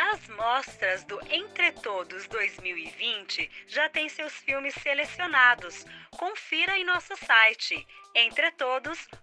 As 0.00 0.28
mostras 0.28 1.02
do 1.02 1.18
Entre 1.28 1.72
Todos 1.72 2.28
2020 2.28 3.50
já 3.66 3.88
têm 3.88 4.08
seus 4.08 4.32
filmes 4.32 4.72
selecionados. 4.74 5.84
Confira 6.16 6.78
em 6.78 6.84
nosso 6.84 7.16
site 7.16 7.84
entretodos.com.br. 8.14 9.18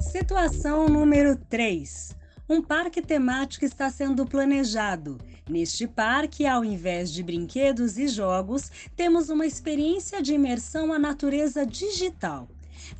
Situação 0.00 0.88
número 0.88 1.36
3. 1.46 2.17
Um 2.48 2.62
parque 2.62 3.02
temático 3.02 3.64
está 3.64 3.90
sendo 3.90 4.24
planejado 4.24 5.18
Neste 5.48 5.86
parque, 5.86 6.46
ao 6.46 6.62
invés 6.62 7.10
de 7.10 7.22
brinquedos 7.22 7.96
e 7.96 8.06
jogos, 8.06 8.70
temos 8.94 9.30
uma 9.30 9.46
experiência 9.46 10.20
de 10.20 10.34
imersão 10.34 10.92
à 10.92 10.98
natureza 10.98 11.64
digital. 11.64 12.46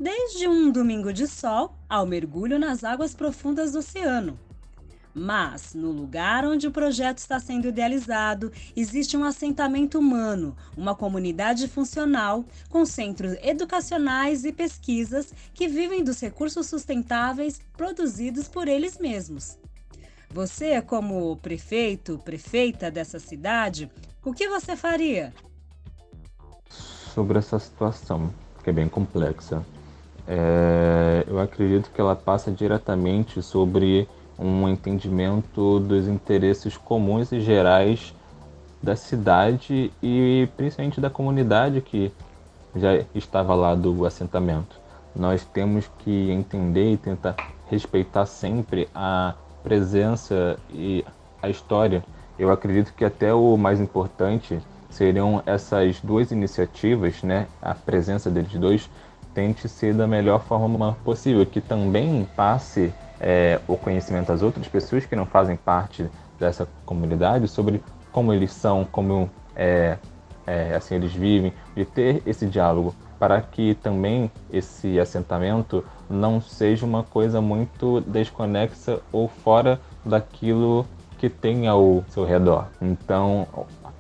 Desde 0.01 0.49
um 0.49 0.71
domingo 0.71 1.13
de 1.13 1.27
sol 1.27 1.75
ao 1.87 2.07
mergulho 2.07 2.59
nas 2.59 2.85
águas 2.85 3.15
profundas 3.15 3.73
do 3.73 3.81
oceano. 3.81 4.39
Mas, 5.15 5.75
no 5.75 5.91
lugar 5.91 6.45
onde 6.45 6.67
o 6.67 6.71
projeto 6.71 7.19
está 7.19 7.41
sendo 7.41 7.69
idealizado, 7.69 8.53
existe 8.77 9.17
um 9.17 9.25
assentamento 9.25 9.99
humano, 9.99 10.57
uma 10.77 10.95
comunidade 10.95 11.67
funcional, 11.67 12.45
com 12.69 12.85
centros 12.85 13.37
educacionais 13.43 14.45
e 14.45 14.53
pesquisas 14.53 15.33
que 15.55 15.67
vivem 15.67 16.05
dos 16.05 16.21
recursos 16.21 16.67
sustentáveis 16.67 17.61
produzidos 17.77 18.49
por 18.49 18.69
eles 18.69 18.99
mesmos. 18.99 19.59
Você, 20.31 20.81
como 20.83 21.37
prefeito, 21.39 22.19
prefeita 22.19 22.91
dessa 22.91 23.19
cidade, 23.19 23.91
o 24.23 24.33
que 24.33 24.47
você 24.49 24.77
faria? 24.77 25.33
Sobre 26.69 27.39
essa 27.39 27.59
situação, 27.59 28.33
que 28.63 28.69
é 28.69 28.73
bem 28.73 28.89
complexa, 28.89 29.65
é, 30.27 31.25
eu 31.27 31.41
acredito 31.41 31.91
que 31.91 32.01
ela 32.01 32.15
passa 32.15 32.51
diretamente 32.53 33.41
sobre 33.41 34.07
um 34.39 34.69
entendimento 34.69 35.81
dos 35.81 36.07
interesses 36.07 36.77
comuns 36.77 37.33
e 37.33 37.41
gerais 37.41 38.15
da 38.83 38.95
cidade 38.95 39.93
e 40.03 40.49
principalmente 40.57 41.01
da 41.01 41.11
comunidade 41.11 41.81
que 41.81 42.13
já 42.77 43.05
estava 43.15 43.55
lá 43.55 43.75
do 43.75 44.07
assentamento. 44.07 44.81
Nós 45.17 45.45
temos 45.45 45.91
que 45.99 46.31
entender 46.31 46.93
e 46.93 46.97
tentar 46.97 47.35
respeitar 47.67 48.27
sempre 48.27 48.89
a 48.95 49.35
presença 49.63 50.57
e 50.73 51.05
a 51.43 51.49
história, 51.49 52.05
eu 52.39 52.51
acredito 52.51 52.95
que 52.95 53.05
até 53.05 53.35
o 53.35 53.57
mais 53.57 53.81
importante 53.81 54.59
seriam 54.89 55.43
essas 55.45 56.01
duas 56.01 56.31
iniciativas, 56.31 57.23
né? 57.23 57.47
A 57.61 57.75
presença 57.75 58.31
deles 58.31 58.53
dois 58.53 58.89
tente 59.35 59.69
ser 59.69 59.95
da 59.95 60.07
melhor 60.07 60.41
forma 60.41 60.97
possível, 61.05 61.45
que 61.45 61.61
também 61.61 62.27
passe 62.37 62.93
é, 63.21 63.61
o 63.67 63.77
conhecimento 63.77 64.33
às 64.33 64.43
outras 64.43 64.69
pessoas 64.69 65.05
que 65.07 65.17
não 65.17 65.27
fazem 65.27 65.57
parte 65.57 66.09
dessa 66.39 66.69
comunidade 66.85 67.49
sobre 67.49 67.83
como 68.13 68.33
eles 68.33 68.53
são, 68.53 68.85
como 68.85 69.31
é, 69.55 69.99
é, 70.47 70.75
assim 70.75 70.95
eles 70.95 71.13
vivem, 71.13 71.53
de 71.75 71.85
ter 71.85 72.23
esse 72.27 72.47
diálogo 72.47 72.95
para 73.19 73.41
que 73.41 73.75
também 73.75 74.31
esse 74.51 74.99
assentamento 74.99 75.85
não 76.09 76.41
seja 76.41 76.87
uma 76.87 77.03
coisa 77.03 77.41
muito 77.41 78.01
desconexa 78.03 79.01
ou 79.13 79.29
fora 79.29 79.81
daquilo 80.05 80.87
que 81.19 81.29
tem 81.29 81.67
ao 81.67 82.05
seu 82.09 82.25
redor. 82.25 82.67
Então, 82.81 83.47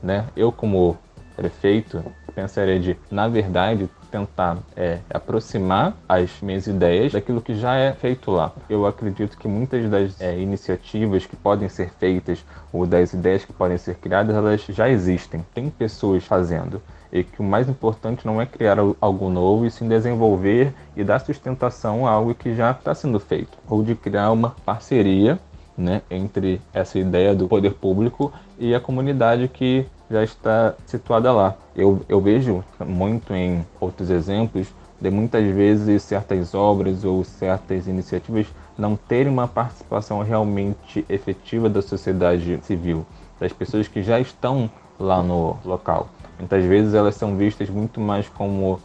né, 0.02 0.24
eu 0.36 0.52
como 0.52 0.96
prefeito 1.34 2.02
pensaria 2.34 2.78
de, 2.78 2.96
na 3.10 3.26
verdade, 3.26 3.88
tentar 4.10 4.58
é, 4.76 4.98
aproximar 5.12 5.96
as 6.08 6.40
minhas 6.40 6.66
ideias 6.66 7.12
daquilo 7.12 7.40
que 7.40 7.54
já 7.54 7.76
é 7.76 7.92
feito 7.92 8.30
lá. 8.30 8.52
Eu 8.68 8.86
acredito 8.86 9.36
que 9.36 9.46
muitas 9.46 9.88
das 9.88 10.20
é, 10.20 10.38
iniciativas 10.38 11.26
que 11.26 11.36
podem 11.36 11.68
ser 11.68 11.90
feitas 11.90 12.44
ou 12.72 12.86
das 12.86 13.12
ideias 13.12 13.44
que 13.44 13.52
podem 13.52 13.78
ser 13.78 13.96
criadas, 13.96 14.34
elas 14.34 14.62
já 14.68 14.88
existem. 14.88 15.44
Tem 15.54 15.70
pessoas 15.70 16.24
fazendo 16.24 16.80
e 17.12 17.24
que 17.24 17.40
o 17.40 17.44
mais 17.44 17.68
importante 17.68 18.26
não 18.26 18.40
é 18.40 18.46
criar 18.46 18.76
algo 19.00 19.30
novo, 19.30 19.64
e 19.64 19.70
sim 19.70 19.88
desenvolver 19.88 20.72
e 20.96 21.02
dar 21.02 21.18
sustentação 21.18 22.06
a 22.06 22.10
algo 22.10 22.34
que 22.34 22.54
já 22.54 22.70
está 22.70 22.94
sendo 22.94 23.18
feito, 23.18 23.56
ou 23.68 23.82
de 23.82 23.94
criar 23.94 24.30
uma 24.30 24.50
parceria 24.64 25.38
né, 25.76 26.02
entre 26.10 26.60
essa 26.72 26.98
ideia 26.98 27.34
do 27.34 27.48
poder 27.48 27.72
público 27.74 28.32
e 28.58 28.74
a 28.74 28.80
comunidade 28.80 29.48
que 29.48 29.86
já 30.10 30.22
está 30.22 30.74
situada 30.86 31.32
lá. 31.32 31.54
Eu, 31.76 32.00
eu 32.08 32.20
vejo 32.20 32.64
muito 32.84 33.34
em 33.34 33.64
outros 33.80 34.10
exemplos 34.10 34.68
de 35.00 35.10
muitas 35.10 35.44
vezes 35.54 36.02
certas 36.02 36.54
obras 36.54 37.04
ou 37.04 37.22
certas 37.22 37.86
iniciativas 37.86 38.46
não 38.76 38.96
terem 38.96 39.32
uma 39.32 39.46
participação 39.46 40.22
realmente 40.22 41.04
efetiva 41.08 41.68
da 41.68 41.82
sociedade 41.82 42.58
civil, 42.62 43.06
das 43.38 43.52
pessoas 43.52 43.86
que 43.86 44.02
já 44.02 44.18
estão 44.18 44.70
lá 44.98 45.22
no 45.22 45.56
local. 45.64 46.08
Muitas 46.38 46.64
vezes 46.64 46.94
elas 46.94 47.14
são 47.14 47.36
vistas 47.36 47.68
muito 47.68 48.00
mais 48.00 48.28
como 48.28 48.80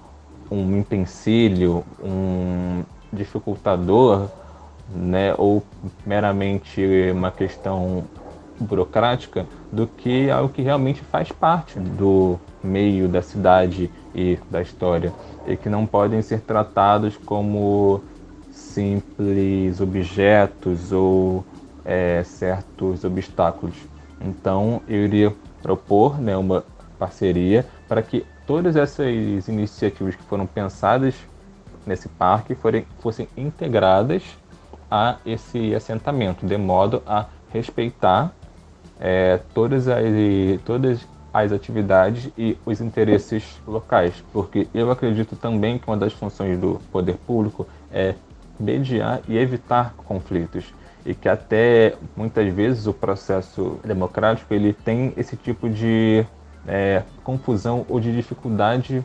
um 0.52 0.78
empecilho, 0.78 1.84
um 2.04 2.84
dificultador, 3.12 4.28
né, 4.90 5.34
ou 5.38 5.64
meramente 6.06 6.82
uma 7.12 7.32
questão 7.32 8.04
burocrática, 8.60 9.46
do 9.72 9.88
que 9.88 10.30
algo 10.30 10.54
que 10.54 10.62
realmente 10.62 11.02
faz 11.02 11.32
parte 11.32 11.80
do 11.80 12.40
meio 12.64 13.08
da 13.08 13.22
cidade 13.22 13.92
e 14.16 14.38
da 14.50 14.62
história 14.62 15.14
e 15.46 15.58
que 15.58 15.70
não 15.70 15.86
podem 15.86 16.22
ser 16.22 16.42
tratados 16.42 17.18
como 17.18 18.02
simples 18.52 19.82
objetos 19.82 20.92
ou 20.92 21.44
é, 21.84 22.24
certos 22.24 23.04
obstáculos. 23.04 23.76
Então 24.22 24.82
eu 24.88 25.04
iria 25.04 25.34
propor 25.62 26.20
né, 26.20 26.38
uma 26.38 26.64
parceria 26.98 27.66
para 27.88 28.02
que 28.02 28.26
todas 28.46 28.76
essas 28.76 29.48
iniciativas 29.48 30.16
que 30.16 30.24
foram 30.24 30.46
pensadas 30.46 31.16
nesse 31.86 32.08
parque 32.08 32.56
forem, 32.56 32.86
fossem 33.00 33.28
integradas 33.36 34.24
a 34.90 35.18
esse 35.26 35.74
assentamento, 35.74 36.46
de 36.46 36.58
modo 36.58 37.02
a 37.06 37.26
respeitar 37.52 38.34
é, 39.04 39.38
todas, 39.54 39.90
as, 39.90 40.02
todas 40.66 41.06
as 41.34 41.52
atividades 41.52 42.32
e 42.38 42.58
os 42.66 42.80
interesses 42.80 43.62
locais, 43.68 44.24
porque 44.32 44.66
eu 44.74 44.90
acredito 44.90 45.36
também 45.36 45.78
que 45.78 45.86
uma 45.86 45.98
das 45.98 46.14
funções 46.14 46.58
do 46.58 46.80
poder 46.90 47.18
público 47.18 47.68
é 47.92 48.16
mediar 48.58 49.20
e 49.28 49.38
evitar 49.38 49.94
conflitos 49.98 50.74
e 51.06 51.14
que 51.14 51.28
até 51.28 51.96
muitas 52.16 52.48
vezes 52.54 52.88
o 52.88 52.94
processo 52.94 53.78
democrático 53.84 54.54
ele 54.54 54.72
tem 54.72 55.12
esse 55.18 55.36
tipo 55.36 55.70
de 55.70 56.26
é, 56.66 57.04
confusão 57.26 57.86
ou 57.90 58.00
de 58.00 58.16
dificuldade 58.16 59.04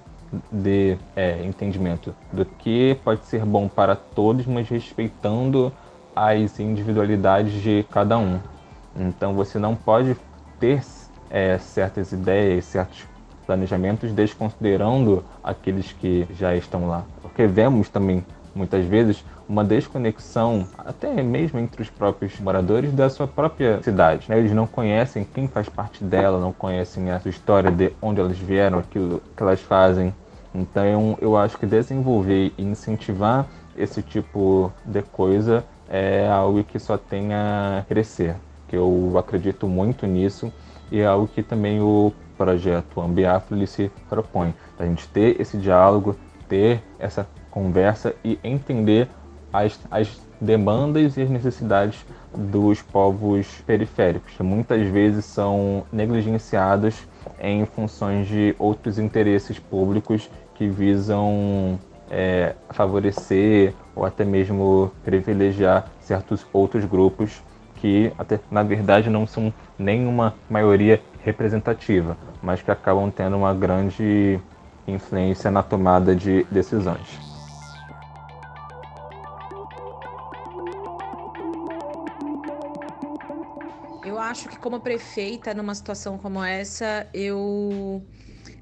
de 0.53 0.97
é, 1.17 1.43
entendimento 1.45 2.15
do 2.33 2.45
que 2.45 2.97
pode 3.03 3.25
ser 3.25 3.45
bom 3.45 3.67
para 3.67 3.97
todos, 3.97 4.47
mas 4.47 4.69
respeitando 4.69 5.73
as 6.15 6.61
individualidades 6.61 7.61
de 7.61 7.85
cada 7.91 8.17
um. 8.17 8.39
Então 8.99 9.35
você 9.35 9.59
não 9.59 9.75
pode 9.75 10.17
ter 10.59 10.83
é, 11.31 11.59
certas 11.59 12.13
ideias, 12.13 12.65
certos 12.65 13.07
planejamentos, 13.47 14.13
desconsiderando 14.13 15.25
aqueles 15.43 15.93
que 15.93 16.27
já 16.35 16.55
estão 16.55 16.87
lá. 16.87 17.05
Porque 17.23 17.47
vemos 17.47 17.89
também, 17.89 18.23
muitas 18.55 18.85
vezes, 18.85 19.25
uma 19.49 19.65
desconexão, 19.65 20.69
até 20.77 21.23
mesmo 21.23 21.59
entre 21.59 21.81
os 21.81 21.89
próprios 21.89 22.39
moradores 22.39 22.93
da 22.93 23.09
sua 23.09 23.27
própria 23.27 23.83
cidade. 23.83 24.27
Né? 24.29 24.39
Eles 24.39 24.53
não 24.53 24.67
conhecem 24.67 25.25
quem 25.25 25.49
faz 25.49 25.67
parte 25.67 26.05
dela, 26.05 26.39
não 26.39 26.53
conhecem 26.53 27.11
a 27.11 27.19
sua 27.21 27.31
história, 27.31 27.71
de 27.71 27.93
onde 28.03 28.21
elas 28.21 28.39
vieram, 28.39 28.79
aquilo 28.79 29.23
que 29.35 29.43
elas 29.43 29.63
fazem. 29.63 30.15
Então, 30.55 31.17
eu 31.21 31.37
acho 31.37 31.57
que 31.57 31.65
desenvolver 31.65 32.53
e 32.59 32.63
incentivar 32.63 33.47
esse 33.77 34.03
tipo 34.03 34.71
de 34.85 35.03
coisa 35.03 35.65
é 35.89 36.29
algo 36.29 36.63
que 36.65 36.79
só 36.79 36.99
tem 36.99 37.33
a 37.33 37.85
crescer. 37.89 38.37
Que 38.69 38.77
eu 38.77 39.15
acredito 39.19 39.67
muito 39.67 40.07
nisso 40.07 40.53
e 40.91 41.01
é 41.01 41.07
algo 41.07 41.27
que 41.29 41.43
também 41.43 41.81
o 41.81 42.13
projeto 42.37 43.01
Ambiafro 43.01 43.67
se 43.67 43.91
propõe. 44.09 44.55
A 44.79 44.85
gente 44.85 45.09
ter 45.09 45.41
esse 45.41 45.57
diálogo, 45.57 46.17
ter 46.49 46.83
essa 46.99 47.27
conversa 47.51 48.15
e 48.25 48.39
entender 48.45 49.09
as, 49.53 49.79
as 49.91 50.21
demandas 50.41 51.17
e 51.17 51.23
as 51.23 51.31
necessidades 51.31 52.05
dos 52.35 52.81
povos 52.81 53.47
periféricos, 53.67 54.35
que 54.35 54.43
muitas 54.43 54.87
vezes 54.89 55.25
são 55.25 55.85
negligenciados 55.93 57.07
em 57.41 57.65
funções 57.67 58.29
de 58.29 58.55
outros 58.59 58.99
interesses 58.99 59.59
públicos 59.59 60.31
que 60.55 60.69
visam 60.69 61.79
é, 62.11 62.55
favorecer 62.71 63.75
ou 63.95 64.05
até 64.05 64.25
mesmo 64.25 64.93
privilegiar 65.05 65.91
certos 66.01 66.47
outros 66.53 66.85
grupos 66.85 67.43
que 67.81 68.13
até 68.19 68.41
na 68.51 68.63
verdade 68.63 69.09
não 69.09 69.27
são 69.27 69.53
nenhuma 69.79 70.35
maioria 70.51 71.01
representativa, 71.25 72.17
mas 72.43 72.63
que 72.63 72.71
acabam 72.71 73.11
tendo 73.11 73.37
uma 73.37 73.55
grande 73.55 74.41
influência 74.87 75.51
na 75.51 75.63
tomada 75.63 76.15
de 76.15 76.45
decisões. 76.51 77.19
Eu 84.05 84.19
acho 84.19 84.49
que 84.49 84.59
como 84.59 84.81
prefeita 84.81 85.55
numa 85.55 85.75
situação 85.75 86.19
como 86.19 86.43
essa, 86.43 87.07
eu 87.13 88.03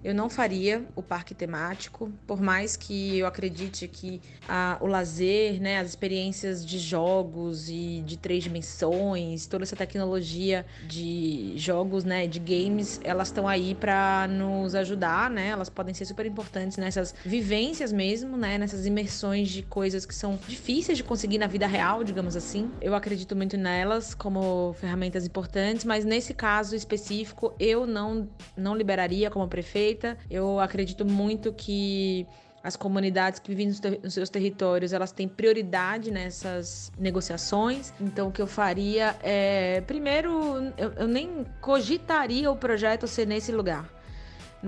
eu 0.04 0.14
não 0.14 0.28
faria 0.28 0.84
o 0.94 1.02
parque 1.02 1.34
temático, 1.34 2.12
por 2.26 2.40
mais 2.40 2.76
que 2.76 3.18
eu 3.18 3.26
acredite 3.26 3.88
que 3.88 4.20
a, 4.48 4.78
o 4.80 4.86
lazer, 4.86 5.60
né, 5.60 5.78
as 5.78 5.88
experiências 5.88 6.64
de 6.64 6.78
jogos 6.78 7.68
e 7.68 8.02
de 8.04 8.16
três 8.16 8.44
dimensões, 8.44 9.46
toda 9.46 9.64
essa 9.64 9.76
tecnologia 9.76 10.64
de 10.86 11.54
jogos, 11.56 12.04
né, 12.04 12.26
de 12.26 12.38
games, 12.38 13.00
elas 13.02 13.28
estão 13.28 13.48
aí 13.48 13.74
para 13.74 14.28
nos 14.28 14.74
ajudar, 14.74 15.30
né? 15.30 15.48
Elas 15.48 15.68
podem 15.68 15.94
ser 15.94 16.04
super 16.04 16.26
importantes 16.26 16.76
nessas 16.76 17.14
vivências 17.24 17.92
mesmo, 17.92 18.36
né, 18.36 18.58
nessas 18.58 18.86
imersões 18.86 19.48
de 19.48 19.62
coisas 19.62 20.06
que 20.06 20.14
são 20.14 20.38
difíceis 20.46 20.96
de 20.98 21.04
conseguir 21.04 21.38
na 21.38 21.46
vida 21.46 21.66
real, 21.66 22.04
digamos 22.04 22.36
assim. 22.36 22.70
Eu 22.80 22.94
acredito 22.94 23.34
muito 23.34 23.56
nelas 23.56 24.14
como 24.14 24.72
ferramentas 24.74 25.26
importantes, 25.26 25.84
mas 25.84 26.04
nesse 26.04 26.32
caso 26.32 26.76
específico 26.76 27.54
eu 27.58 27.86
não 27.86 28.28
não 28.56 28.76
liberaria 28.76 29.30
como 29.30 29.48
prefeito 29.48 29.85
eu 30.30 30.58
acredito 30.60 31.04
muito 31.04 31.52
que 31.52 32.26
as 32.66 32.74
comunidades 32.74 33.38
que 33.38 33.48
vivem 33.48 33.68
nos, 33.68 34.12
seus 34.12 34.28
territórios 34.28 34.92
elas 34.92 35.12
têm 35.12 35.28
prioridade 35.28 36.10
nessas 36.10 36.90
negociações. 36.98 37.92
Então, 38.00 38.26
o 38.26 38.32
que 38.32 38.42
eu 38.42 38.46
faria 38.48 39.14
é, 39.22 39.82
primeiro, 39.82 40.72
eu, 40.76 40.92
eu 40.96 41.06
nem 41.06 41.46
cogitaria 41.60 42.50
o 42.50 42.56
projeto 42.56 43.06
ser 43.06 43.24
nesse 43.24 43.52
lugar. 43.52 43.88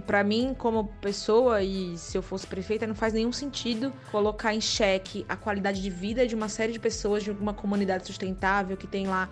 Para 0.07 0.23
mim, 0.23 0.55
como 0.57 0.85
pessoa 1.01 1.61
e 1.61 1.99
se 1.99 2.17
eu 2.17 2.23
fosse 2.23 2.47
prefeita, 2.47 2.87
não 2.87 2.95
faz 2.95 3.13
nenhum 3.13 3.33
sentido 3.33 3.93
colocar 4.13 4.55
em 4.55 4.61
xeque 4.61 5.27
a 5.29 5.35
qualidade 5.35 5.83
de 5.83 5.91
vida 5.91 6.25
de 6.25 6.37
uma 6.37 6.49
série 6.49 6.73
de 6.73 6.79
pessoas 6.79 7.25
de 7.25 7.33
uma 7.33 7.53
comunidade 7.53 8.07
sustentável 8.07 8.77
que 8.77 8.87
tem 8.87 9.09
lá 9.09 9.29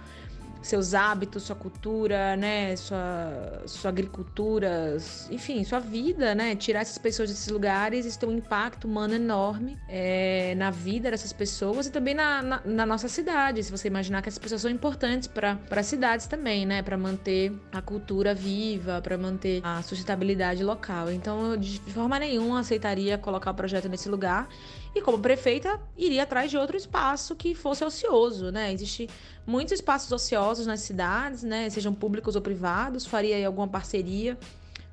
seus 0.67 0.95
hábitos, 0.95 1.45
sua 1.45 1.57
cultura, 1.57 2.37
né, 2.37 2.75
sua, 2.77 3.63
sua 3.67 3.91
agricultura, 3.91 4.97
enfim, 5.31 5.63
sua 5.65 5.79
vida, 5.79 6.35
né, 6.35 6.57
tirar 6.57 6.81
essas 6.81 6.99
pessoas 6.99 7.31
desses 7.31 7.49
lugares, 7.49 8.05
isso 8.05 8.19
tem 8.19 8.29
um 8.29 8.37
impacto 8.37 8.87
humano 8.87 9.15
enorme 9.15 9.79
é, 9.89 10.55
na 10.57 10.71
vida 10.71 11.11
dessas 11.11 11.33
pessoas 11.33 11.87
e 11.87 11.91
também 11.91 12.15
na, 12.15 12.43
na, 12.43 12.61
na, 12.65 12.87
nossa 12.87 13.09
cidade, 13.09 13.63
se 13.63 13.71
você 13.71 13.89
imaginar 13.89 14.23
que 14.23 14.29
essas 14.29 14.39
pessoas 14.39 14.61
são 14.61 14.71
importantes 14.71 15.29
para 15.29 15.59
as 15.71 15.87
cidades 15.87 16.27
também, 16.27 16.67
né, 16.67 16.83
para 16.83 16.97
manter 16.97 17.53
a 17.73 17.81
cultura 17.81 18.35
viva, 18.35 19.01
para 19.01 19.17
manter 19.17 19.61
a 19.65 19.83
sustentabilidade 19.83 20.65
local. 20.65 21.13
Então, 21.13 21.53
eu 21.53 21.57
de 21.57 21.79
forma 21.93 22.19
nenhuma 22.19 22.61
aceitaria 22.61 23.17
colocar 23.17 23.53
o 23.53 23.55
projeto 23.55 23.89
nesse 23.89 24.09
lugar 24.09 24.49
e 24.95 25.03
como 25.03 25.19
prefeita 25.19 25.79
iria 25.97 26.23
atrás 26.23 26.51
de 26.51 26.57
outro 26.57 26.77
espaço 26.77 27.37
que 27.37 27.55
fosse 27.55 27.85
ocioso, 27.85 28.51
né? 28.51 28.73
Existe 28.73 29.09
muitos 29.47 29.75
espaços 29.75 30.11
ociosos 30.11 30.67
nas 30.67 30.81
cidades, 30.81 31.43
né, 31.43 31.71
sejam 31.71 31.95
públicos 31.95 32.35
ou 32.35 32.43
privados, 32.43 33.07
faria 33.07 33.37
aí 33.37 33.45
alguma 33.45 33.69
parceria 33.69 34.37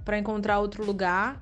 para 0.05 0.17
encontrar 0.17 0.59
outro 0.59 0.85
lugar 0.85 1.41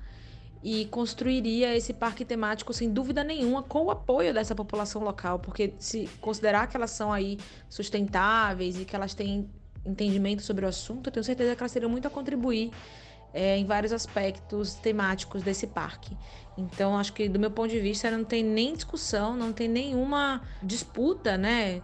e 0.62 0.86
construiria 0.86 1.76
esse 1.76 1.92
parque 1.92 2.24
temático 2.24 2.72
sem 2.72 2.90
dúvida 2.90 3.24
nenhuma 3.24 3.62
com 3.62 3.86
o 3.86 3.90
apoio 3.90 4.32
dessa 4.32 4.54
população 4.54 5.02
local, 5.02 5.40
porque 5.40 5.74
se 5.78 6.08
considerar 6.20 6.68
que 6.68 6.76
elas 6.76 6.92
são 6.92 7.12
aí 7.12 7.38
sustentáveis 7.68 8.78
e 8.78 8.84
que 8.84 8.94
elas 8.94 9.12
têm 9.12 9.50
entendimento 9.84 10.42
sobre 10.42 10.64
o 10.64 10.68
assunto, 10.68 11.08
eu 11.08 11.12
tenho 11.12 11.24
certeza 11.24 11.56
que 11.56 11.62
elas 11.62 11.72
teriam 11.72 11.90
muito 11.90 12.06
a 12.06 12.10
contribuir 12.10 12.70
é, 13.34 13.56
em 13.56 13.64
vários 13.64 13.92
aspectos 13.92 14.74
temáticos 14.74 15.42
desse 15.42 15.66
parque. 15.66 16.16
Então, 16.56 16.96
acho 16.96 17.12
que 17.12 17.28
do 17.28 17.38
meu 17.38 17.50
ponto 17.50 17.70
de 17.70 17.80
vista 17.80 18.10
não 18.10 18.24
tem 18.24 18.44
nem 18.44 18.74
discussão, 18.74 19.36
não 19.36 19.52
tem 19.52 19.66
nenhuma 19.66 20.42
disputa, 20.62 21.36
né, 21.36 21.82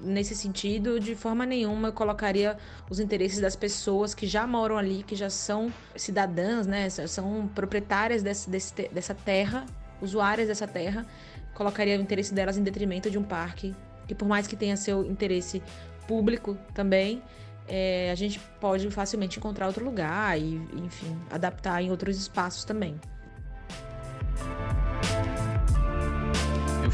nesse 0.00 0.34
sentido, 0.34 0.98
de 1.00 1.14
forma 1.14 1.46
nenhuma 1.46 1.88
eu 1.88 1.92
colocaria 1.92 2.56
os 2.90 3.00
interesses 3.00 3.40
das 3.40 3.56
pessoas 3.56 4.14
que 4.14 4.26
já 4.26 4.46
moram 4.46 4.76
ali, 4.76 5.02
que 5.02 5.16
já 5.16 5.30
são 5.30 5.72
cidadãs, 5.96 6.66
né, 6.66 6.88
são 6.90 7.48
proprietárias 7.54 8.22
desse, 8.22 8.50
desse, 8.50 8.74
dessa 8.88 9.14
terra, 9.14 9.66
usuárias 10.00 10.48
dessa 10.48 10.66
terra, 10.66 11.06
colocaria 11.54 11.98
o 11.98 12.00
interesse 12.00 12.34
delas 12.34 12.58
em 12.58 12.62
detrimento 12.62 13.10
de 13.10 13.18
um 13.18 13.22
parque, 13.22 13.74
que 14.06 14.14
por 14.14 14.28
mais 14.28 14.46
que 14.46 14.56
tenha 14.56 14.76
seu 14.76 15.04
interesse 15.04 15.62
público 16.06 16.56
também, 16.74 17.22
é, 17.66 18.10
a 18.10 18.14
gente 18.14 18.38
pode 18.60 18.90
facilmente 18.90 19.38
encontrar 19.38 19.66
outro 19.66 19.84
lugar 19.84 20.38
e, 20.38 20.56
enfim, 20.74 21.18
adaptar 21.30 21.82
em 21.82 21.90
outros 21.90 22.18
espaços 22.18 22.64
também. 22.64 23.00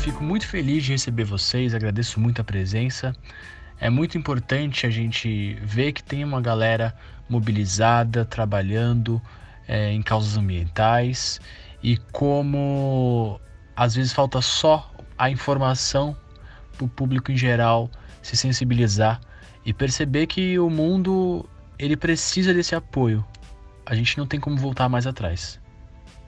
Fico 0.00 0.24
muito 0.24 0.46
feliz 0.46 0.84
de 0.84 0.92
receber 0.92 1.24
vocês, 1.24 1.74
agradeço 1.74 2.18
muito 2.18 2.40
a 2.40 2.44
presença. 2.44 3.14
É 3.78 3.90
muito 3.90 4.16
importante 4.16 4.86
a 4.86 4.90
gente 4.90 5.58
ver 5.62 5.92
que 5.92 6.02
tem 6.02 6.24
uma 6.24 6.40
galera 6.40 6.96
mobilizada, 7.28 8.24
trabalhando 8.24 9.20
é, 9.68 9.92
em 9.92 10.00
causas 10.00 10.38
ambientais 10.38 11.38
e 11.82 11.98
como 12.12 13.38
às 13.76 13.94
vezes 13.94 14.12
falta 14.12 14.40
só 14.40 14.90
a 15.18 15.28
informação 15.28 16.16
para 16.76 16.86
o 16.86 16.88
público 16.88 17.30
em 17.30 17.36
geral 17.36 17.90
se 18.22 18.38
sensibilizar 18.38 19.20
e 19.66 19.72
perceber 19.74 20.26
que 20.26 20.58
o 20.58 20.70
mundo 20.70 21.46
ele 21.78 21.96
precisa 21.96 22.54
desse 22.54 22.74
apoio. 22.74 23.22
A 23.84 23.94
gente 23.94 24.16
não 24.16 24.26
tem 24.26 24.40
como 24.40 24.56
voltar 24.56 24.88
mais 24.88 25.06
atrás. 25.06 25.60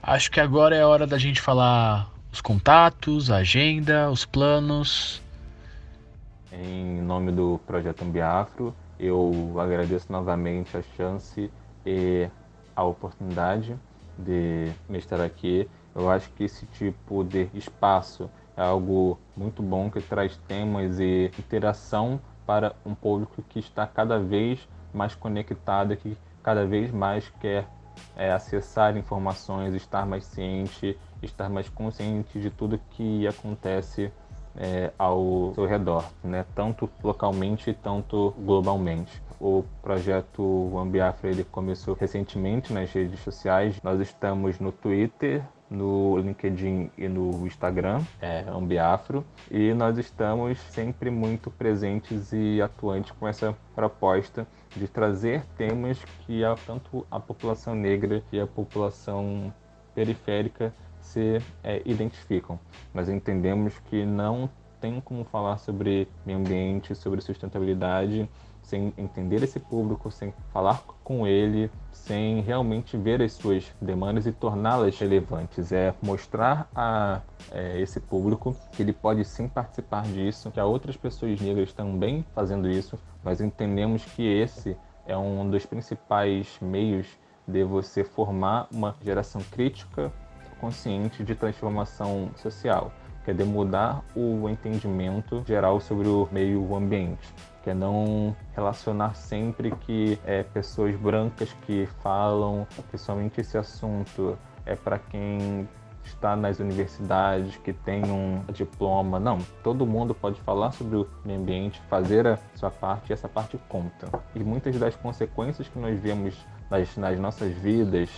Acho 0.01 0.29
que 0.29 0.39
agora 0.39 0.75
é 0.75 0.81
a 0.81 0.87
hora 0.87 1.07
da 1.07 1.17
gente 1.17 1.41
falar 1.41 2.12
os 2.33 2.41
contatos, 2.41 3.29
a 3.29 3.37
agenda, 3.37 4.09
os 4.09 4.25
planos. 4.25 5.21
Em 6.51 6.99
nome 6.99 7.31
do 7.31 7.59
Projeto 7.67 8.03
Ambiafro, 8.03 8.73
eu 8.99 9.53
agradeço 9.59 10.11
novamente 10.11 10.75
a 10.75 10.81
chance 10.97 11.51
e 11.85 12.27
a 12.75 12.83
oportunidade 12.83 13.75
de 14.17 14.71
me 14.89 14.97
estar 14.97 15.21
aqui. 15.21 15.69
Eu 15.93 16.09
acho 16.09 16.27
que 16.31 16.45
esse 16.45 16.65
tipo 16.65 17.23
de 17.23 17.47
espaço 17.53 18.27
é 18.57 18.63
algo 18.63 19.19
muito 19.37 19.61
bom 19.61 19.91
que 19.91 20.01
traz 20.01 20.35
temas 20.47 20.99
e 20.99 21.31
interação 21.37 22.19
para 22.47 22.75
um 22.83 22.95
público 22.95 23.43
que 23.47 23.59
está 23.59 23.85
cada 23.85 24.17
vez 24.17 24.67
mais 24.91 25.13
conectada, 25.13 25.95
que 25.95 26.17
cada 26.41 26.65
vez 26.65 26.91
mais 26.91 27.31
quer 27.39 27.67
é, 28.15 28.31
acessar 28.31 28.95
informações, 28.97 29.73
estar 29.73 30.05
mais 30.05 30.25
ciente, 30.25 30.97
estar 31.21 31.49
mais 31.49 31.69
consciente 31.69 32.39
de 32.39 32.49
tudo 32.49 32.79
que 32.91 33.27
acontece 33.27 34.11
é, 34.55 34.91
ao 34.97 35.51
seu 35.55 35.65
redor, 35.65 36.05
né? 36.23 36.45
tanto 36.55 36.89
localmente 37.03 37.73
tanto 37.73 38.33
globalmente. 38.39 39.21
O 39.39 39.63
projeto 39.81 40.71
Ambiafra 40.77 41.29
ele 41.29 41.43
começou 41.43 41.95
recentemente 41.95 42.71
nas 42.71 42.91
redes 42.91 43.19
sociais. 43.19 43.79
Nós 43.83 43.99
estamos 43.99 44.59
no 44.59 44.71
Twitter, 44.71 45.43
no 45.73 46.17
LinkedIn 46.19 46.91
e 46.97 47.07
no 47.07 47.45
Instagram, 47.47 48.01
é 48.21 48.45
Ambiafro, 48.47 49.25
e 49.49 49.73
nós 49.73 49.97
estamos 49.97 50.59
sempre 50.59 51.09
muito 51.09 51.49
presentes 51.49 52.31
e 52.31 52.61
atuantes 52.61 53.11
com 53.11 53.27
essa 53.27 53.55
proposta 53.75 54.47
de 54.75 54.87
trazer 54.87 55.43
temas 55.57 55.97
que 56.25 56.45
a, 56.45 56.55
tanto 56.55 57.05
a 57.09 57.19
população 57.19 57.73
negra 57.73 58.23
e 58.31 58.39
a 58.39 58.45
população 58.45 59.51
periférica 59.95 60.73
se 61.01 61.41
é, 61.63 61.81
identificam. 61.85 62.59
Nós 62.93 63.09
entendemos 63.09 63.77
que 63.89 64.05
não 64.05 64.49
tem 64.79 65.01
como 65.01 65.23
falar 65.23 65.57
sobre 65.57 66.07
meio 66.25 66.39
ambiente, 66.39 66.93
sobre 66.93 67.21
sustentabilidade, 67.21 68.29
sem 68.63 68.93
entender 68.97 69.43
esse 69.43 69.59
público, 69.59 70.09
sem 70.09 70.33
falar 70.51 70.83
com 71.03 71.27
ele, 71.27 71.69
sem 71.91 72.41
realmente 72.41 72.97
ver 72.97 73.21
as 73.21 73.33
suas 73.33 73.71
demandas 73.81 74.25
e 74.25 74.31
torná-las 74.31 74.97
relevantes. 74.97 75.71
É 75.71 75.93
mostrar 76.01 76.67
a 76.75 77.21
é, 77.51 77.79
esse 77.79 77.99
público 77.99 78.55
que 78.71 78.81
ele 78.81 78.93
pode 78.93 79.23
sim 79.25 79.47
participar 79.47 80.03
disso, 80.03 80.49
que 80.51 80.59
há 80.59 80.65
outras 80.65 80.97
pessoas 80.97 81.39
negras 81.39 81.73
também 81.73 82.25
fazendo 82.33 82.69
isso. 82.69 82.97
Nós 83.23 83.41
entendemos 83.41 84.03
que 84.05 84.23
esse 84.23 84.75
é 85.05 85.17
um 85.17 85.49
dos 85.49 85.65
principais 85.65 86.57
meios 86.61 87.07
de 87.47 87.63
você 87.63 88.03
formar 88.03 88.67
uma 88.71 88.95
geração 89.01 89.41
crítica, 89.51 90.11
consciente 90.59 91.23
de 91.23 91.35
transformação 91.35 92.29
social, 92.37 92.91
que 93.23 93.31
é 93.31 93.33
mudar 93.43 94.03
o 94.15 94.49
entendimento 94.49 95.43
geral 95.47 95.79
sobre 95.79 96.07
o 96.07 96.27
meio 96.31 96.75
ambiente 96.75 97.33
que 97.63 97.69
é 97.69 97.73
não 97.73 98.35
relacionar 98.53 99.15
sempre 99.15 99.71
que 99.71 100.19
é, 100.25 100.43
pessoas 100.43 100.93
brancas 100.97 101.53
que 101.65 101.87
falam 102.01 102.67
que 102.91 102.97
somente 102.97 103.39
esse 103.39 103.57
assunto 103.57 104.37
é 104.65 104.75
para 104.75 104.99
quem 104.99 105.67
está 106.03 106.35
nas 106.35 106.59
universidades, 106.59 107.55
que 107.57 107.71
tem 107.71 108.03
um 108.11 108.43
diploma. 108.51 109.19
Não, 109.19 109.39
todo 109.63 109.85
mundo 109.85 110.13
pode 110.13 110.39
falar 110.41 110.71
sobre 110.71 110.97
o 110.97 111.07
meio 111.23 111.39
ambiente, 111.39 111.81
fazer 111.89 112.27
a 112.27 112.37
sua 112.55 112.69
parte 112.69 113.09
e 113.09 113.13
essa 113.13 113.29
parte 113.29 113.57
conta. 113.69 114.09
E 114.35 114.43
muitas 114.43 114.77
das 114.77 114.95
consequências 114.97 115.67
que 115.67 115.79
nós 115.79 115.97
vemos 115.97 116.35
nas, 116.69 116.97
nas 116.97 117.17
nossas 117.17 117.53
vidas, 117.53 118.09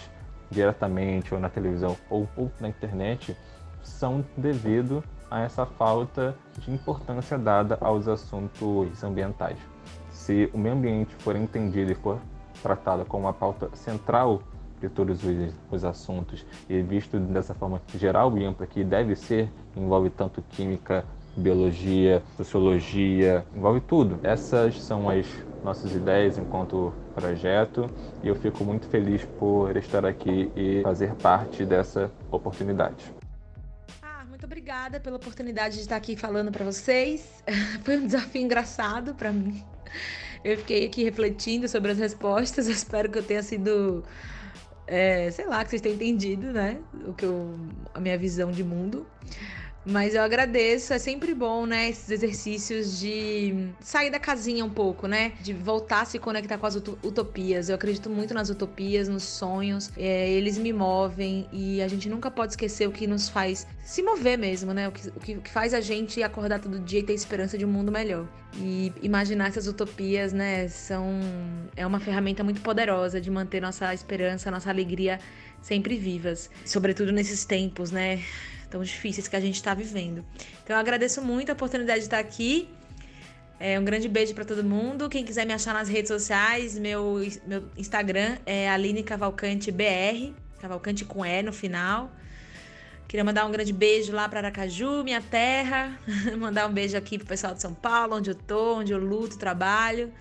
diretamente 0.49 1.33
ou 1.33 1.39
na 1.39 1.49
televisão 1.49 1.95
ou, 2.09 2.27
ou 2.35 2.51
na 2.59 2.69
internet, 2.69 3.37
são 3.87 4.25
devido 4.35 5.03
a 5.29 5.41
essa 5.41 5.65
falta 5.65 6.35
de 6.59 6.71
importância 6.71 7.37
dada 7.37 7.77
aos 7.81 8.07
assuntos 8.07 9.03
ambientais. 9.03 9.57
Se 10.11 10.49
o 10.53 10.57
meio 10.57 10.75
ambiente 10.75 11.13
for 11.15 11.35
entendido 11.35 11.91
e 11.91 11.95
for 11.95 12.19
tratado 12.61 13.05
como 13.05 13.25
uma 13.25 13.33
pauta 13.33 13.69
central 13.73 14.41
de 14.79 14.89
todos 14.89 15.23
os, 15.23 15.53
os 15.71 15.83
assuntos 15.83 16.45
e 16.69 16.81
visto 16.81 17.19
dessa 17.19 17.53
forma 17.53 17.81
geral 17.95 18.37
e 18.37 18.45
ampla 18.45 18.65
que 18.65 18.83
deve 18.83 19.15
ser, 19.15 19.49
envolve 19.75 20.09
tanto 20.09 20.41
química, 20.41 21.05
biologia, 21.35 22.23
sociologia, 22.37 23.45
envolve 23.55 23.81
tudo. 23.81 24.19
Essas 24.23 24.81
são 24.81 25.09
as 25.09 25.27
nossas 25.63 25.93
ideias 25.95 26.37
enquanto 26.37 26.93
projeto 27.13 27.89
e 28.23 28.27
eu 28.27 28.35
fico 28.35 28.63
muito 28.63 28.87
feliz 28.87 29.25
por 29.39 29.75
estar 29.75 30.05
aqui 30.05 30.51
e 30.55 30.81
fazer 30.83 31.13
parte 31.15 31.65
dessa 31.65 32.11
oportunidade 32.31 33.14
muito 34.45 34.51
obrigada 34.51 34.99
pela 34.99 35.15
oportunidade 35.15 35.75
de 35.75 35.81
estar 35.81 35.95
aqui 35.95 36.15
falando 36.15 36.51
para 36.51 36.63
vocês. 36.63 37.43
Foi 37.83 37.97
um 37.97 38.05
desafio 38.05 38.41
engraçado 38.43 39.15
para 39.15 39.31
mim. 39.31 39.63
Eu 40.43 40.55
fiquei 40.59 40.85
aqui 40.85 41.03
refletindo 41.03 41.67
sobre 41.67 41.91
as 41.91 41.97
respostas. 41.97 42.67
Espero 42.69 43.09
que 43.09 43.17
eu 43.17 43.23
tenha 43.23 43.41
sido, 43.41 44.03
é, 44.85 45.31
sei 45.31 45.47
lá, 45.47 45.63
que 45.63 45.71
vocês 45.71 45.81
tenham 45.81 45.95
entendido, 45.95 46.53
né? 46.53 46.79
O 47.07 47.13
que 47.13 47.25
eu, 47.25 47.57
a 47.91 47.99
minha 47.99 48.17
visão 48.19 48.51
de 48.51 48.63
mundo. 48.63 49.07
Mas 49.85 50.15
eu 50.15 50.21
agradeço, 50.23 50.93
é 50.93 50.97
sempre 50.97 51.33
bom, 51.35 51.67
né, 51.67 51.89
esses 51.89 52.09
exercícios 52.09 52.99
de 52.99 53.69
sair 53.79 54.09
da 54.09 54.19
casinha 54.19 54.65
um 54.65 54.69
pouco, 54.69 55.07
né? 55.07 55.33
De 55.41 55.53
voltar 55.53 56.01
a 56.01 56.05
se 56.05 56.17
conectar 56.17 56.57
com 56.57 56.65
as 56.65 56.75
utopias. 56.75 57.69
Eu 57.69 57.75
acredito 57.75 58.09
muito 58.09 58.33
nas 58.33 58.49
utopias, 58.49 59.07
nos 59.07 59.23
sonhos. 59.23 59.91
É, 59.95 60.29
eles 60.31 60.57
me 60.57 60.73
movem 60.73 61.47
e 61.51 61.81
a 61.83 61.87
gente 61.87 62.09
nunca 62.09 62.31
pode 62.31 62.53
esquecer 62.53 62.87
o 62.87 62.91
que 62.91 63.05
nos 63.05 63.29
faz 63.29 63.67
se 63.83 64.01
mover 64.01 64.37
mesmo, 64.37 64.73
né? 64.73 64.87
O 64.87 64.91
que, 64.91 65.09
o 65.09 65.41
que, 65.41 65.49
faz 65.49 65.73
a 65.73 65.81
gente 65.81 66.23
acordar 66.23 66.59
todo 66.59 66.79
dia 66.79 66.99
e 66.99 67.03
ter 67.03 67.13
esperança 67.13 67.55
de 67.55 67.63
um 67.63 67.69
mundo 67.69 67.91
melhor. 67.91 68.27
E 68.57 68.91
imaginar 69.03 69.49
essas 69.49 69.67
utopias, 69.67 70.33
né, 70.33 70.67
são 70.67 71.19
é 71.75 71.85
uma 71.85 71.99
ferramenta 71.99 72.43
muito 72.43 72.61
poderosa 72.61 73.21
de 73.21 73.29
manter 73.29 73.61
nossa 73.61 73.93
esperança, 73.93 74.49
nossa 74.49 74.69
alegria 74.69 75.19
sempre 75.61 75.97
vivas, 75.97 76.49
sobretudo 76.65 77.11
nesses 77.11 77.45
tempos, 77.45 77.91
né? 77.91 78.23
Tão 78.75 78.83
difíceis 78.83 79.25
que 79.29 79.35
a 79.37 79.39
gente 79.39 79.55
está 79.55 79.73
vivendo. 79.73 80.25
Então 80.61 80.75
eu 80.75 80.79
agradeço 80.79 81.21
muito 81.21 81.49
a 81.49 81.53
oportunidade 81.53 81.99
de 81.99 82.07
estar 82.07 82.19
aqui. 82.19 82.67
É, 83.57 83.79
um 83.79 83.85
grande 83.85 84.09
beijo 84.09 84.33
para 84.35 84.43
todo 84.43 84.65
mundo. 84.65 85.07
Quem 85.07 85.23
quiser 85.23 85.45
me 85.45 85.53
achar 85.53 85.73
nas 85.73 85.87
redes 85.87 86.09
sociais, 86.09 86.77
meu, 86.77 87.21
meu 87.47 87.63
Instagram 87.77 88.37
é 88.45 88.69
Aline 88.69 89.01
Cavalcante 89.01 89.71
BR, 89.71 90.33
Cavalcante 90.59 91.05
com 91.05 91.25
E 91.25 91.41
no 91.41 91.53
final. 91.53 92.11
Queria 93.07 93.23
mandar 93.23 93.45
um 93.45 93.51
grande 93.51 93.71
beijo 93.71 94.11
lá 94.11 94.27
para 94.27 94.39
Aracaju, 94.39 95.05
minha 95.05 95.21
terra. 95.21 95.97
mandar 96.37 96.67
um 96.67 96.73
beijo 96.73 96.97
aqui 96.97 97.17
pro 97.17 97.27
pessoal 97.27 97.53
de 97.53 97.61
São 97.61 97.73
Paulo, 97.73 98.17
onde 98.17 98.29
eu 98.29 98.35
tô, 98.35 98.79
onde 98.79 98.91
eu 98.91 98.99
luto, 98.99 99.37
trabalho. 99.37 100.11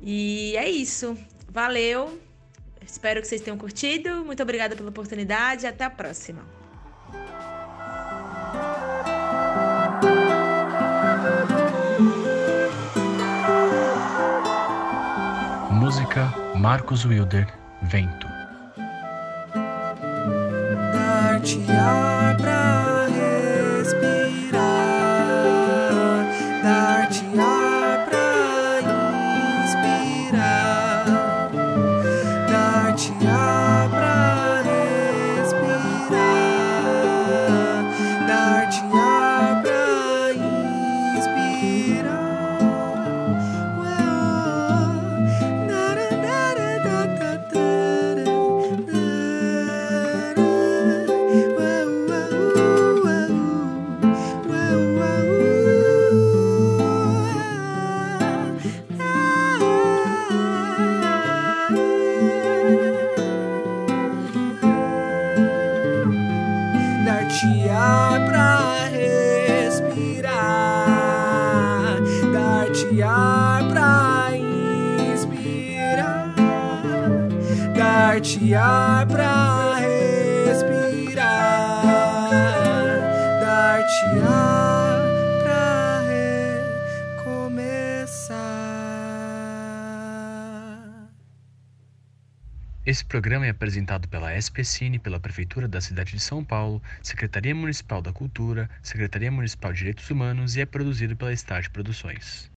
E 0.00 0.56
é 0.56 0.66
isso. 0.66 1.14
Valeu. 1.46 2.18
Espero 2.86 3.20
que 3.20 3.28
vocês 3.28 3.42
tenham 3.42 3.58
curtido. 3.58 4.24
Muito 4.24 4.42
obrigada 4.42 4.74
pela 4.74 4.88
oportunidade. 4.88 5.66
Até 5.66 5.84
a 5.84 5.90
próxima. 5.90 6.59
Marcos 16.60 17.06
Wilder, 17.06 17.46
Vento. 17.80 18.28
Dar-te 20.92 21.72
ar 21.72 22.36
pra 22.36 22.79
programa 93.10 93.44
é 93.44 93.50
apresentado 93.50 94.06
pela 94.06 94.32
SPCine, 94.38 95.00
pela 95.00 95.18
Prefeitura 95.18 95.66
da 95.66 95.80
cidade 95.80 96.12
de 96.12 96.20
São 96.20 96.44
Paulo, 96.44 96.80
Secretaria 97.02 97.52
Municipal 97.52 98.00
da 98.00 98.12
Cultura, 98.12 98.70
Secretaria 98.84 99.32
Municipal 99.32 99.72
de 99.72 99.78
Direitos 99.78 100.08
Humanos 100.08 100.54
e 100.54 100.60
é 100.60 100.64
produzido 100.64 101.16
pela 101.16 101.32
Start 101.32 101.70
Produções. 101.70 102.48